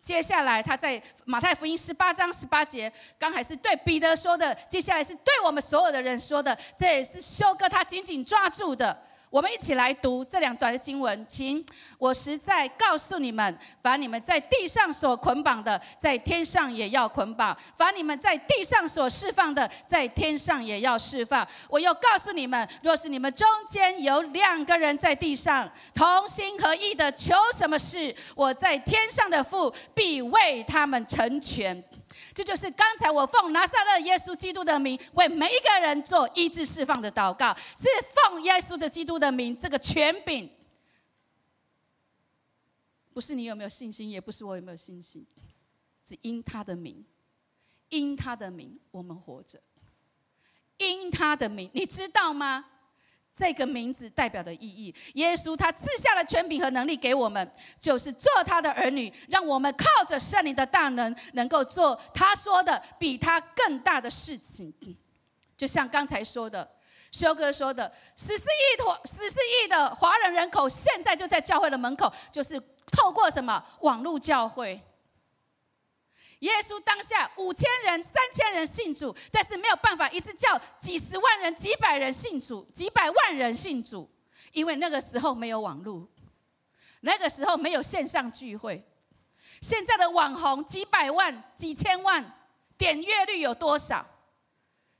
[0.00, 8.96] 接下来他在马太福音十八章十八节，刚还是对彼得说的，接下来是对我们所有的人说的，这也是修哥他紧紧抓住的。
[9.30, 11.64] 我们一起来读这两段的经文，请
[11.98, 21.46] 我实在告诉你们：把你们在地上所捆绑的，在天上也要捆绑；把你们在地上所释放的，在天上也要释放。
[21.68, 31.84] 我又告诉你们：若是你们中间有两个人在地上同心合意的求什么事，我在天上的父必为他们成全。
[32.34, 40.48] 这就是刚才我奉拿撒勒耶稣基督的名为每一个人做医治释放的祷告，是奉耶稣的基督的名，这个权柄，
[43.12, 45.26] 不是你有没有信心，也不是我有没有信心，
[46.04, 47.04] 只因他的名，
[47.88, 49.60] 因他的名我们活着，
[50.78, 52.64] 因他的名，你知道吗？
[53.38, 64.74] 这个名字代表的意义，耶稣他赐下了权柄和能力给我们，就是做他的儿女，让我们靠着圣灵的大能，能够做他说的比他更大的事情。
[65.56, 66.68] 就像刚才说的，
[67.12, 72.60] 修哥说的，十四亿华十四亿的华人人口，现在就在教会的门口，就是
[72.90, 74.82] 透过什么网络教会。
[76.40, 84.08] 耶稣当下五千人、三千人信主，但是没有办法一次叫几十万人、几百人信主、几百万人信主，
[84.52, 86.08] 因为那个时候没有网络，
[87.00, 88.84] 那个时候没有线上聚会。
[89.60, 92.24] 现在的网红几百万、几千万，
[92.76, 94.06] 点阅率有多少？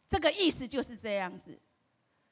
[0.08, 1.56] 这个意思就是这样子。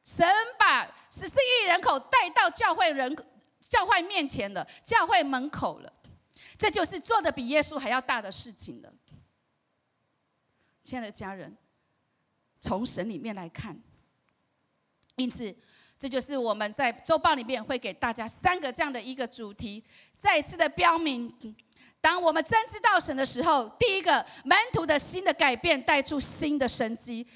[0.02, 0.26] 神
[0.58, 3.14] 把十四亿人口带到教会人
[3.60, 5.92] 教会面前了，教会门口了。
[6.58, 8.92] 这就是做的比耶稣还要大的事情了，
[10.82, 11.56] 亲爱的家人，
[12.60, 13.78] 从神里面来看，
[15.16, 15.54] 因此
[15.98, 19.82] 这就是我们在周报里面会给大家三个这样的一个主题，
[20.16, 21.34] 再次的标明：
[22.00, 27.26] 当我们真知道神的时候，第一个门徒的新的改变带出新的神机，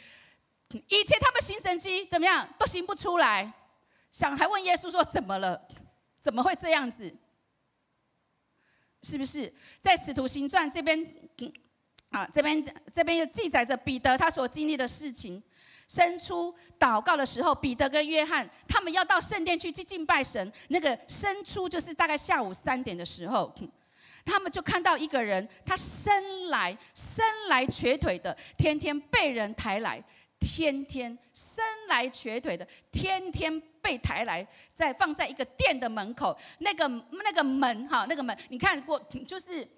[0.88, 3.52] 以前他们行神机怎么样都行不出来，
[4.10, 5.66] 想还问耶稣说怎么了？
[6.20, 7.10] 怎么会这样子？
[9.02, 11.06] 是不是在使徒行传这边，
[12.10, 15.42] 啊，这边这边又记载着彼得他所经历的事情。
[15.88, 20.52] 伸出祷告的时候，彼得跟约翰他们要到圣殿去去敬拜神。
[20.68, 23.52] 那个伸出就是大概下午三点的时候，
[24.24, 30.00] 他们就看到一个人，他生来生来瘸腿的，天天被人抬来。
[30.40, 39.68] 天天伸来瘸腿的，天天被抬来，在放在一个店的门口，那个那个门哈，那个门，你看过就是，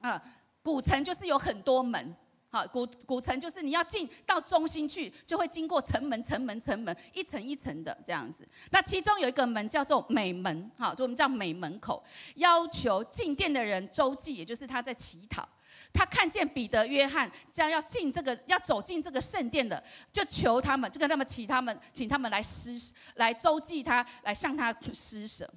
[0.00, 0.20] 啊，
[0.62, 2.14] 古城就是有很多门，
[2.54, 8.46] 好，古古城就是你要进到中心去，就会经过城门、城门、城门，一层一层的这样子。
[8.70, 12.00] 那其中有一个门叫做美门，好，就我们叫美门口，
[12.36, 15.48] 要求进店的人周记，也就是他在乞讨。
[15.92, 19.82] 他看见彼得、约翰将要进这个、要走进这个圣殿的，
[20.12, 22.80] 就求他们，就跟他们请他们，请他们来施、
[23.16, 25.52] 来周济他，来向他施舍。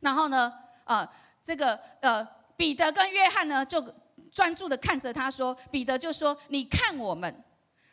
[0.00, 0.50] 然后呢，
[0.84, 1.06] 呃，
[1.42, 2.26] 这个呃，
[2.56, 3.82] 彼得跟约翰呢，就
[4.34, 7.44] 专注的看着他说，彼得就说：“你看我们。”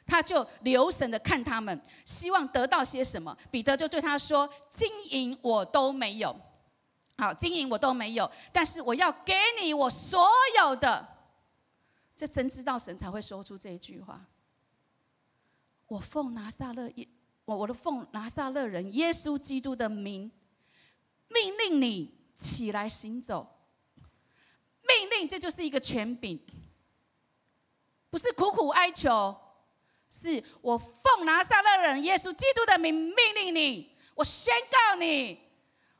[0.08, 3.38] 他就留神的看他们，希望得到些什么。
[3.50, 6.36] 彼得就对他说：“金银我都没有，
[7.18, 10.28] 好，金银我都没有，但是我要给你我所
[10.60, 11.08] 有的。”
[12.18, 14.26] 这真知道神才会说出这一句话。
[15.88, 17.08] 我奉拿撒勒耶，
[17.46, 20.30] 我我的奉拿撒勒人耶稣基督的名，
[21.30, 23.48] 命令你起来行走。
[25.28, 26.40] 这就是一个权柄，
[28.10, 29.36] 不是苦苦哀求，
[30.10, 35.40] 是我奉拿撒勒人耶稣基督的命命令你，我宣告你，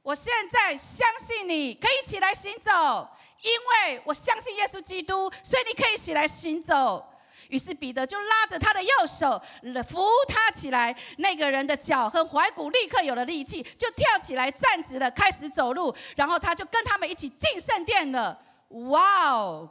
[0.02, 3.08] 我现在相信你可以起来行走，
[3.42, 7.08] 因为我相信耶稣基督，所以你可以起来行走。
[7.50, 9.42] 于是彼得就拉着他的右手，
[9.90, 10.96] 扶他起来。
[11.18, 15.94] 那个人的脚和踝骨立刻有了力气，就跳起来站直了，开始走路。
[16.16, 18.40] 然后他就跟他们一起进圣殿了。
[18.72, 19.70] 哇哦！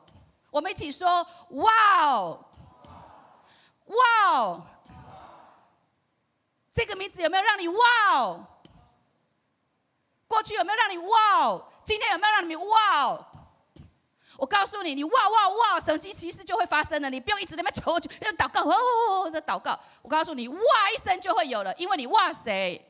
[0.51, 1.73] 我们一起说：哇
[2.07, 2.45] 哦！
[3.87, 4.63] 哇哦！
[6.73, 7.79] 这个名字有没有让你哇
[8.15, 8.45] 哦？
[10.29, 11.65] 过去有没有让你哇哦？
[11.83, 13.27] 今天有没有让你哇哦？
[14.37, 17.11] 我告诉你，你哇哇哇，神奇奇事就会发生了。
[17.11, 19.79] 你不用一直在那边求求，要祷告哦，在祷告。
[20.03, 20.57] 我告诉你，哇
[20.95, 22.87] 一声就会有了，因为你哇谁？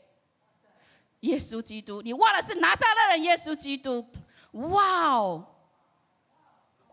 [1.20, 4.06] 耶稣基督，你哇的是拿撒勒人耶稣基督。
[4.52, 5.44] 哇哦，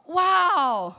[0.07, 0.95] 哇哦，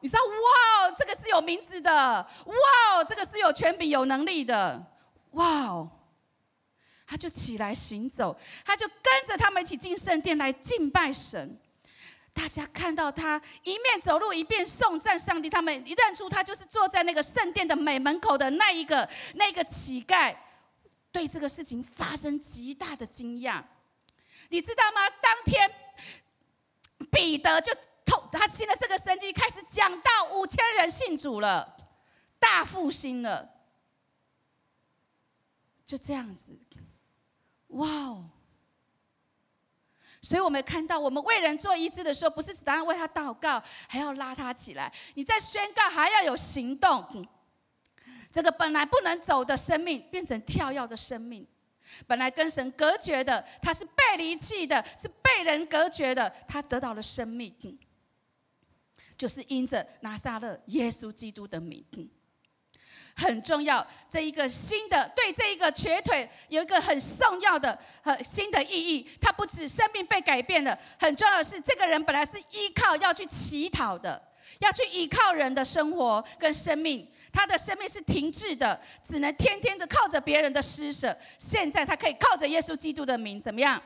[0.00, 1.92] 你知道哇哦，这个是有名字的。
[1.92, 2.54] 哇
[2.94, 4.84] 哦，这个是有权柄、有能力的。
[5.32, 5.90] 哇哦。
[7.08, 11.56] 他就起来行走，他就跟着他们一起进圣殿来敬拜神。
[12.32, 20.34] 大家看到他一面走路一边颂赞上帝，他们一认出他就是坐在那个圣殿的美门口的那一个那个乞丐，
[21.12, 23.62] 对这个事情发生极大的惊讶。
[24.48, 25.08] 你知道吗？
[25.22, 25.70] 当天
[27.10, 27.72] 彼得就
[28.30, 31.76] 他信了这个神迹，开始讲到五千人信主了，
[32.38, 33.48] 大复兴了，
[35.84, 36.58] 就这样子。
[37.68, 38.30] 哇哦！
[40.22, 44.92] 所以我们看到，我们为人做医治的时候，不是只单为他祷告，还要拉他起来。
[45.14, 47.04] 你在宣告，还要有行动。
[48.32, 51.44] 这个本来不能走的生命，变成跳跃的生命；
[52.06, 57.54] 本来跟神隔绝的，他是被离弃的，是被人隔绝的，他得到了生命。
[59.16, 61.84] 就是因着拿撒勒耶稣基督的名。
[63.18, 69.08] 很重要，这一个新的对这一个瘸腿有一个很重要的和新的意义。
[69.18, 74.22] 他不止生命被改变了，很重要的是，这个人本来是依靠要去乞讨的，
[74.58, 81.16] 要去依靠人的生活跟生命，他的生命是停滞的，只能天天的靠着别人的施舍。
[81.38, 83.82] 现在他可以靠着耶稣基督的名，怎么样，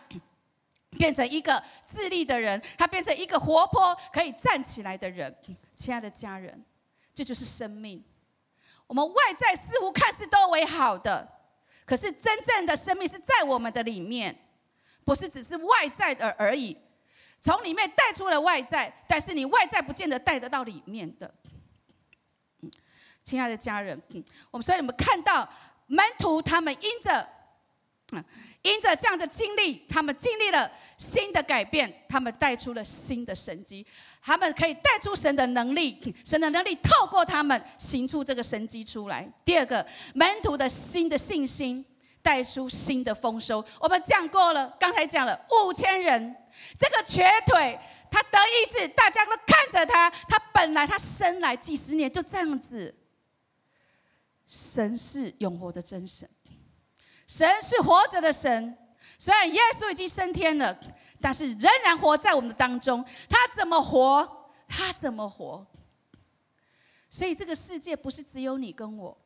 [0.98, 5.34] 变成一个自立的人，他变成一个活泼可以站起来的人。
[5.74, 6.62] 亲爱的家人，
[7.14, 8.04] 这就是生命。
[8.86, 11.26] 我们外在似乎看似都为好的，
[11.86, 14.36] 可是真正的生命是在我们的里面，
[15.04, 16.76] 不是只是外在的而已。
[17.40, 21.32] 从里面带出了外在，但是你外在不见得带得到里面的。
[23.22, 24.02] 亲爱的家人，
[24.50, 25.48] 我们所以你们看到
[25.86, 27.39] 门徒他们因着。
[28.62, 33.86] 因着这样的经历，他们经历了新的改变，他们带出了新的神迹，
[34.22, 39.26] 他们可以带出神的能力，神的能力透过他们行出这个神迹出来。
[39.44, 41.84] 第二个，门徒的新的信心
[42.20, 43.64] 带出新的丰收。
[43.80, 46.36] 我们讲过了，刚才讲了五千人，
[46.78, 47.78] 这个瘸腿
[48.10, 52.94] 他得医治，大家都看着他，他本来他生来几十年就这样子。
[54.46, 56.28] 神是永活的真神。
[57.30, 58.76] 神是活着的神，
[59.16, 60.76] 虽然耶稣已经升天了，
[61.20, 63.04] 但是仍然活在我们的当中。
[63.28, 64.50] 他怎么活？
[64.66, 65.64] 他怎么活？
[67.08, 69.16] 所以这个世界不是只有你跟我，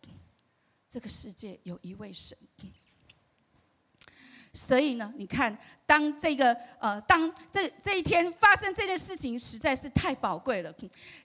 [0.87, 2.37] 这个世界有一位神。
[4.53, 10.73] 所以呢，你看，当这个呃，当这这一天发生这件事情，实在是太宝贵了。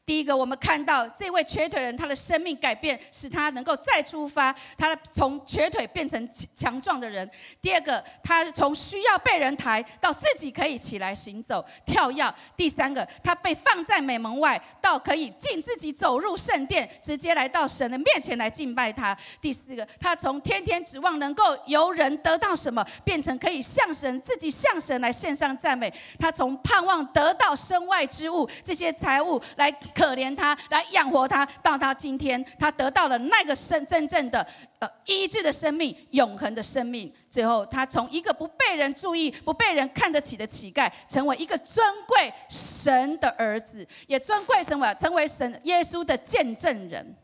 [0.05, 7.29] 第一个，我们看到这位瘸腿人，他的生命改变，使他能够再出发，他从瘸腿变成强壮的人。
[7.61, 12.33] 第二个，他从需要被人抬到自己可以起来行走、跳跃。
[12.57, 19.15] 第三个，他被放在美门外，到可以进自己走入圣殿，直接来到神的面前来敬拜他。
[19.39, 23.19] 第四个，他从天天指望能够由人得到什么，变。
[23.19, 34.45] 成可以向神自己向神来献上赞美，他从盼望得到身外之物这些财物来可怜他，来养活他，到他今天他得到了那个生真正的
[34.79, 37.13] 呃医治的生命，永恒的生命。
[37.29, 44.93] 最后他从一个不被人注意、不被人看得起的乞丐，成为一个尊贵神的儿子，也尊贵什么？
[44.95, 47.15] 成为神耶稣的见证人。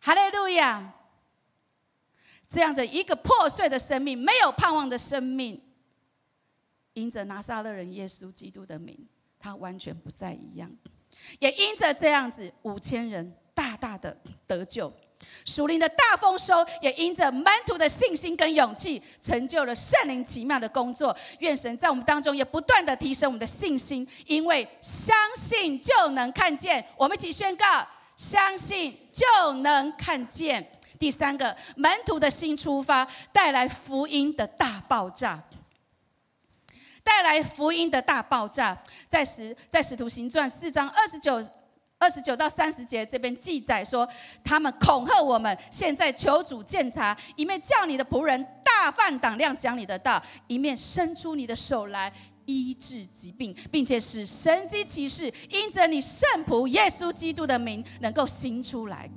[0.00, 0.92] 哈利路亚。
[2.48, 5.60] 这样的一个破碎的生命，没有盼望的生命，
[6.96, 8.98] 因着拿撒勒人耶稣基督的名，
[9.38, 10.70] 他完全不再一样。
[11.38, 14.16] 也因着这样子，五千人大大的
[14.46, 14.90] 得救，
[15.44, 21.14] 属灵的大丰收，也因着门徒的信心跟勇气，成就了圣灵奇妙的工作。
[21.40, 26.82] 愿神在我们当中也不断的提升我们的信心，因为相信就能看见。
[26.96, 27.86] 我们一起宣告：
[28.16, 30.66] 相信就能看见。
[30.98, 35.42] 第三个门徒的新出发带来福音的大爆炸。
[37.06, 38.76] 带来福音的大爆炸。
[39.06, 41.40] 在使在使徒行传四章二十九。
[41.98, 44.06] 二十九到三十节这边记载说，
[44.44, 52.12] 他们恐吓我们，现在求主鉴察，一面叫你的仆人大放胆量讲你的道，一面伸出你的手来
[52.44, 59.08] 医治疾病，并且使神机骑士因着你圣仆耶稣基督的名能够行出来。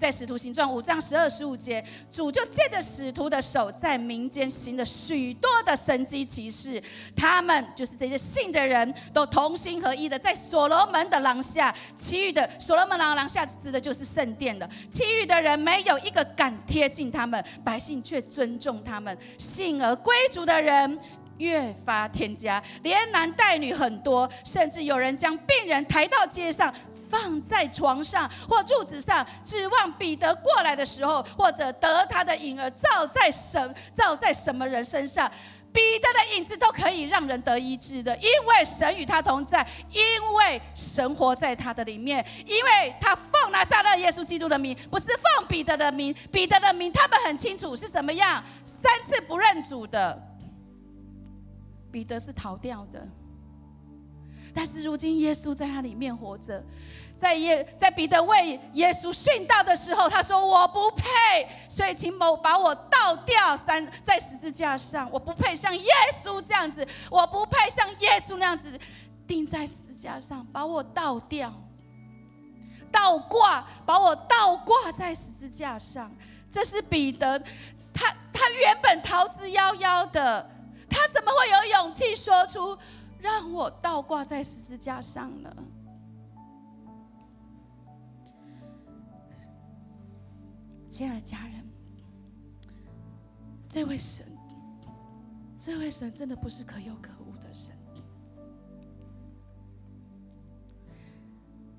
[0.00, 6.82] 在使徒行传五章十二十五节，主就借着使徒的手，在民间行了许多的神迹奇事。
[7.14, 19.14] 他们就是这些信的人都同心合一的，在所罗门的廊下，其余的所罗门廊廊下指的就是圣殿的，其余的人没有一个敢贴近他们，百姓却尊重他们。
[19.36, 20.98] 信而归主的人
[21.36, 26.72] 越发添加，连男带女很多，甚至有人将病人抬到街上。
[27.10, 35.30] 放在床上或柱子上，指望彼得过来的时候，或者得他的影儿照在什照在什么人身上，
[35.72, 50.20] 彼得的影子都可以让人得医治的，因为神与他同在，因为神活在他的里面，因为他奉拿撒勒耶稣基督的名，不是奉彼得的名，彼得的名他们很清楚是什么样，三次不认主的，
[51.92, 53.06] 彼得是逃掉的。
[54.54, 56.62] 但是如今耶稣在他里面活着，
[57.16, 61.04] 在耶在彼得为耶稣殉道的时候，他说：“我不配，
[61.68, 65.90] 所以请某把我倒掉三在十字架上，我不配像耶
[66.24, 68.78] 稣这样子，我不配像耶稣那样子
[69.26, 71.52] 钉在十字架上，把我倒掉，
[72.90, 76.10] 倒挂，把我倒挂在十字架上。
[76.50, 77.38] 这是彼得，
[77.94, 80.50] 他他原本逃之夭夭的，
[80.88, 82.76] 他怎么会有勇气说出？”
[83.20, 85.56] 让我倒挂在十字架上了，
[90.88, 91.64] 亲爱的家人，
[93.68, 94.26] 这位神，
[95.58, 97.72] 这位神真的不是可有可无的神。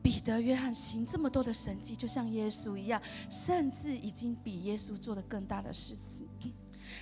[0.04, 6.28] 彼得、约翰行这么多的神迹，就像耶稣一样，甚至已经比耶稣做的更大的事情。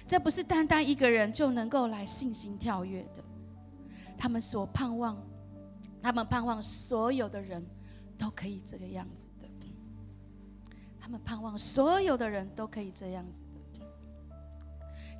[0.05, 3.23] 这不是单单一个人就能够来信心跳跃的。
[4.19, 5.17] 他们所盼望，
[6.01, 7.65] 他们盼望所有的人
[8.17, 9.47] 都可以这个样子的。
[10.99, 13.43] 他们盼望所有的人都可以这样子
[13.73, 13.81] 的。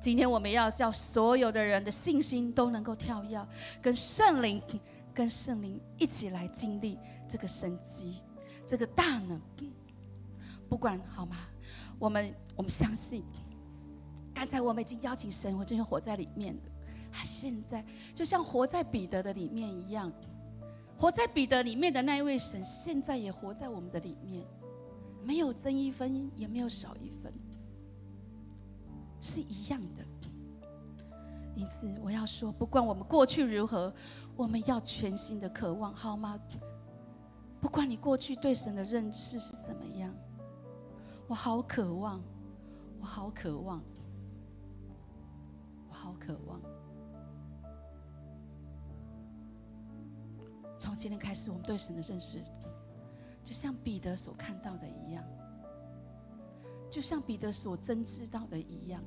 [0.00, 3.44] 今天我们要叫所有的人的信心都能够跳跃，
[3.82, 4.62] 跟圣灵、
[5.12, 6.96] 跟圣灵一起来经历
[7.28, 8.18] 这个神机、
[8.64, 9.40] 这个大能。
[10.68, 11.38] 不管好吗？
[11.98, 13.24] 我们我们相信，
[14.32, 16.69] 刚才我们已经邀请神，我真的活在里面的。
[17.10, 17.84] 他现在
[18.14, 20.12] 就像活在彼得的里面一样，
[20.98, 24.46] 活在彼得里面的那一位神，现在也活在我们的里面，
[25.24, 27.32] 没有增一分，也没有少一分，
[29.20, 30.04] 是一样的。
[31.56, 33.92] 因此，我要说，不管我们过去如何，
[34.36, 36.38] 我们要全新的渴望，好吗？
[37.60, 40.14] 不管你过去对神的认识是怎么样，
[41.26, 42.22] 我好渴望，
[43.00, 43.82] 我好渴望，
[45.88, 46.58] 我好渴望。
[50.80, 52.40] 从今天开始，我们对神的认识，
[53.44, 55.22] 就像彼得所看到的一样，
[56.90, 59.04] 就像彼得所真知道的一样，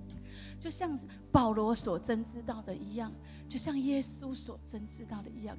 [0.59, 0.95] 就像
[1.31, 3.11] 保罗所真知道的一样，
[3.49, 5.57] 就像耶稣所真知道的一样。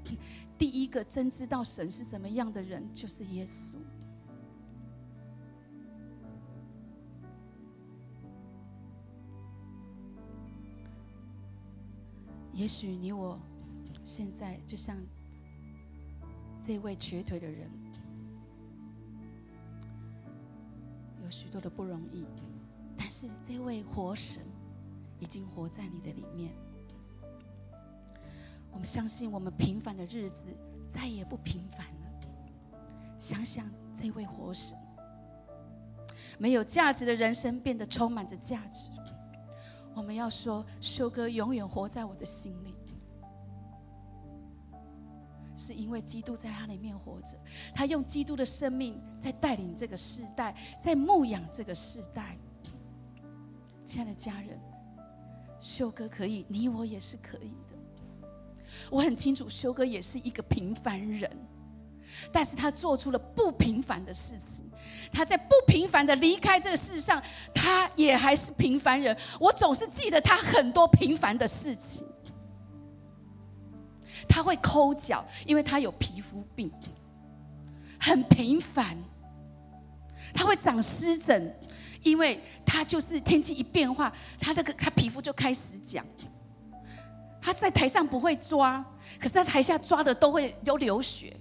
[0.56, 3.74] 第一个真知道神是什么样的人，就是耶稣。
[12.52, 13.36] 也许你我
[14.04, 14.96] 现在就像。
[16.66, 17.70] 这位瘸腿的人
[21.22, 22.24] 有许多的不容易，
[22.96, 24.40] 但是这位活神
[25.20, 26.54] 已经活在你的里面。
[28.72, 30.46] 我们相信，我们平凡的日子
[30.88, 31.94] 再也不平凡了。
[33.18, 34.74] 想想这位活神，
[36.38, 38.88] 没有价值的人生变得充满着价值。
[39.94, 42.74] 我们要说，修哥永远活在我的心里。
[45.64, 47.38] 是因为基督在他里面活着，
[47.74, 52.36] 他用基督的生命在带领这个世代，在牧养这个世代。
[53.86, 54.60] 亲爱的家人，
[55.58, 57.78] 修哥可以，你我也是可以的。
[58.90, 61.30] 我很清楚，修哥也是一个平凡人，
[62.30, 64.70] 但是他做出了不平凡的事情。
[65.10, 67.22] 他在不平凡的离开这个世上，
[67.54, 69.16] 他也还是平凡人。
[69.40, 72.06] 我总是记得他很多平凡的事情。
[74.28, 76.70] 他会抠脚，因为他有皮肤病，
[78.00, 78.96] 很频繁。
[80.34, 81.54] 他会长湿疹，
[82.02, 86.04] 因为他就是天气一变化，他这个他皮肤就开始痒。
[87.40, 88.84] 他在台上不会抓，
[89.18, 91.36] 可是在台下抓的都会都流血。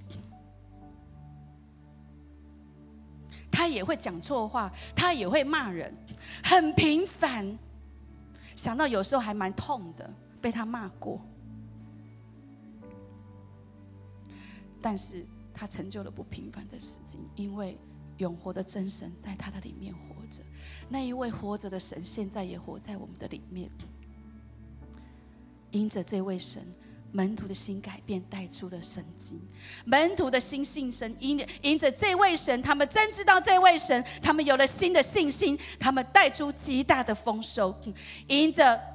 [3.50, 5.92] 他也会讲错话，他也会骂人，
[6.44, 7.58] 很平凡。
[8.56, 10.08] 想到有时候还蛮痛的，
[10.42, 11.22] 被他骂过。
[14.84, 17.78] 但是他成就了不平凡的事情，因为
[18.18, 20.44] 永活的真神在他的里面活着，
[20.90, 23.70] 那一位活着的神现在也活在我们的里面。
[25.72, 26.62] 因着这位神，
[27.14, 29.40] 门徒的心改变，带出了神经；
[29.86, 37.74] 门徒的心信神，因因着这位神，他们真知道这位神，他们有了新的信心，他们带出极大的丰收。
[38.28, 38.93] 因着。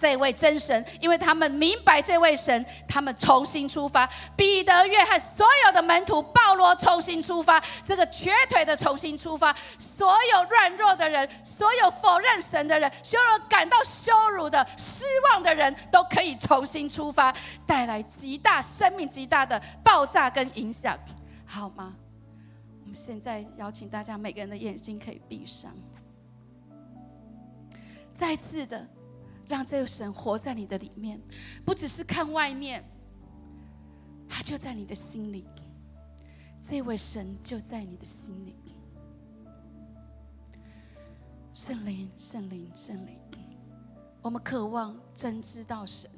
[0.00, 4.08] 这位真神，因为他们明白这位神，他们重新出发。
[4.34, 7.62] 彼得、约翰所有的门徒，保罗重新出发。
[7.84, 17.32] 这个瘸腿的重新出发，所有软弱的人，所有否认神的人，所有感到羞辱的、失望的人，都可以重新出发，
[17.66, 20.98] 带来极大生命、极大的爆炸跟影响，
[21.46, 21.94] 好吗？
[22.80, 25.70] 我们现在邀请大家，每个人的眼睛可以闭上，
[28.14, 28.84] 再次的。
[29.52, 31.20] 让这个神活在你的里面，
[31.62, 32.82] 不只是看外面，
[34.26, 35.46] 他就在你的心里。
[36.62, 38.56] 这位神就在你的心里。
[41.52, 43.18] 圣灵，圣灵，圣灵，
[44.22, 46.10] 我们渴望真知道神，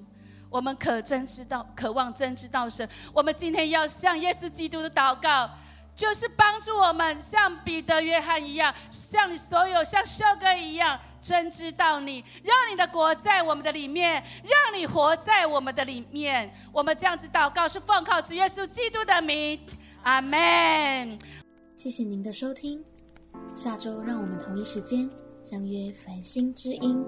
[0.48, 2.88] 我们可真知道，渴望真知道神。
[3.12, 5.50] 我们今天要向耶稣基督的祷告。
[5.94, 16.52] 就是帮助我们像彼得、约翰一样，像你所有像修哥一样，真知道你，让你的国在我们的里面，让你活在我们的里面。
[16.72, 19.60] 我们这样子祷告，是奉靠主耶稣基督的名，
[20.02, 21.18] 阿门。
[21.76, 22.84] 谢谢您的收听，
[23.54, 25.08] 下周让我们同一时间
[25.42, 27.04] 相约繁星之音。